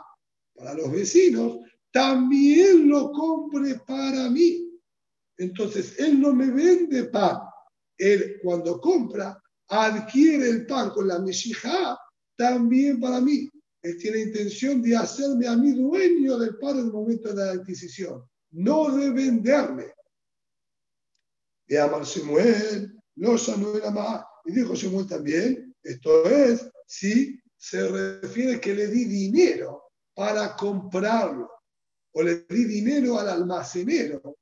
[0.53, 1.57] para los vecinos,
[1.91, 4.79] también lo compre para mí.
[5.37, 7.39] Entonces, él no me vende pan.
[7.97, 11.97] Él cuando compra, adquiere el pan con la mesija
[12.37, 13.49] también para mí.
[13.85, 17.51] Él tiene intención de hacerme a mí dueño del pan en el momento de la
[17.51, 18.27] adquisición.
[18.49, 19.93] no de venderme.
[21.67, 24.25] Y Amar Samuel, no Samuel más.
[24.45, 29.83] Y dijo Samuel también, esto es, si se refiere que le di dinero
[30.15, 31.47] para comprarlo,
[32.13, 34.39] o le di dinero al almacenero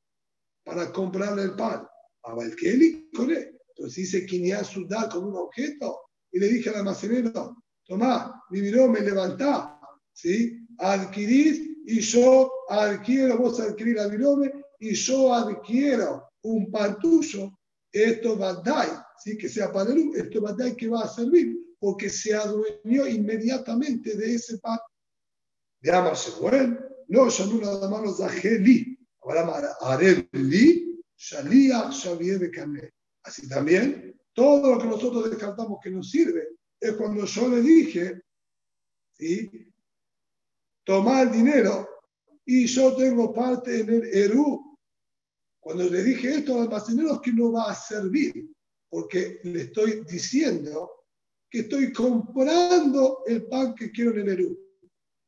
[0.64, 1.86] para comprarle el pan.
[2.24, 3.60] A Valkeli con él.
[3.76, 6.00] Entonces dice Quiniá sudar con un objeto
[6.32, 9.80] y le dije al almacenero, tomá, mi me levantá,
[10.12, 10.66] ¿sí?
[10.78, 17.58] Adquirís y yo adquiero, vos adquirís la virome y yo adquiero un pan tuyo,
[17.92, 19.38] esto dar, ¿sí?
[19.38, 24.36] que sea para el esto dar que va a servir, porque se adueñó inmediatamente de
[24.36, 24.80] ese pan.
[25.82, 26.80] Llámase, bueno,
[27.10, 31.90] no, yo no más los ajeli, ahora haré li, shalía,
[32.40, 32.90] de carne.
[33.24, 36.48] Así también, todo lo que nosotros descartamos que nos sirve
[36.84, 38.22] es cuando yo le dije,
[39.14, 39.50] ¿sí?
[40.84, 41.88] toma el dinero
[42.46, 44.78] y yo tengo parte en el Eru.
[45.62, 48.50] Cuando le dije esto al almacenero es que no va a servir,
[48.90, 50.92] porque le estoy diciendo
[51.50, 54.60] que estoy comprando el pan que quiero en el Eru.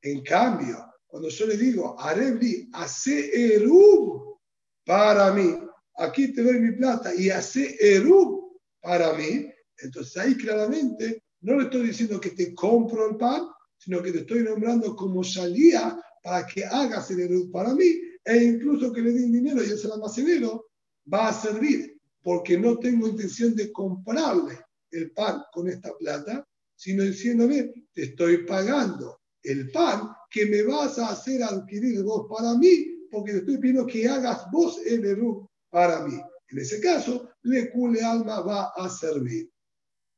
[0.01, 4.37] En cambio, cuando yo le digo, Arebli, hace Eru
[4.85, 5.57] para mí,
[5.95, 11.65] aquí te doy mi plata y hace Eru para mí, entonces ahí claramente no le
[11.65, 13.47] estoy diciendo que te compro el pan,
[13.77, 17.85] sino que te estoy nombrando como salía para que hagas el Eru para mí,
[18.23, 20.65] e incluso que le dé dinero y ese almacenero
[21.13, 24.59] va a servir, porque no tengo intención de comprarle
[24.89, 30.97] el pan con esta plata, sino diciéndole, te estoy pagando el pan que me vas
[30.97, 35.47] a hacer adquirir vos para mí, porque te estoy pidiendo que hagas vos el Eru
[35.69, 36.19] para mí.
[36.49, 39.47] En ese caso, le cule alma va a servir.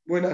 [0.08, 0.26] Buenas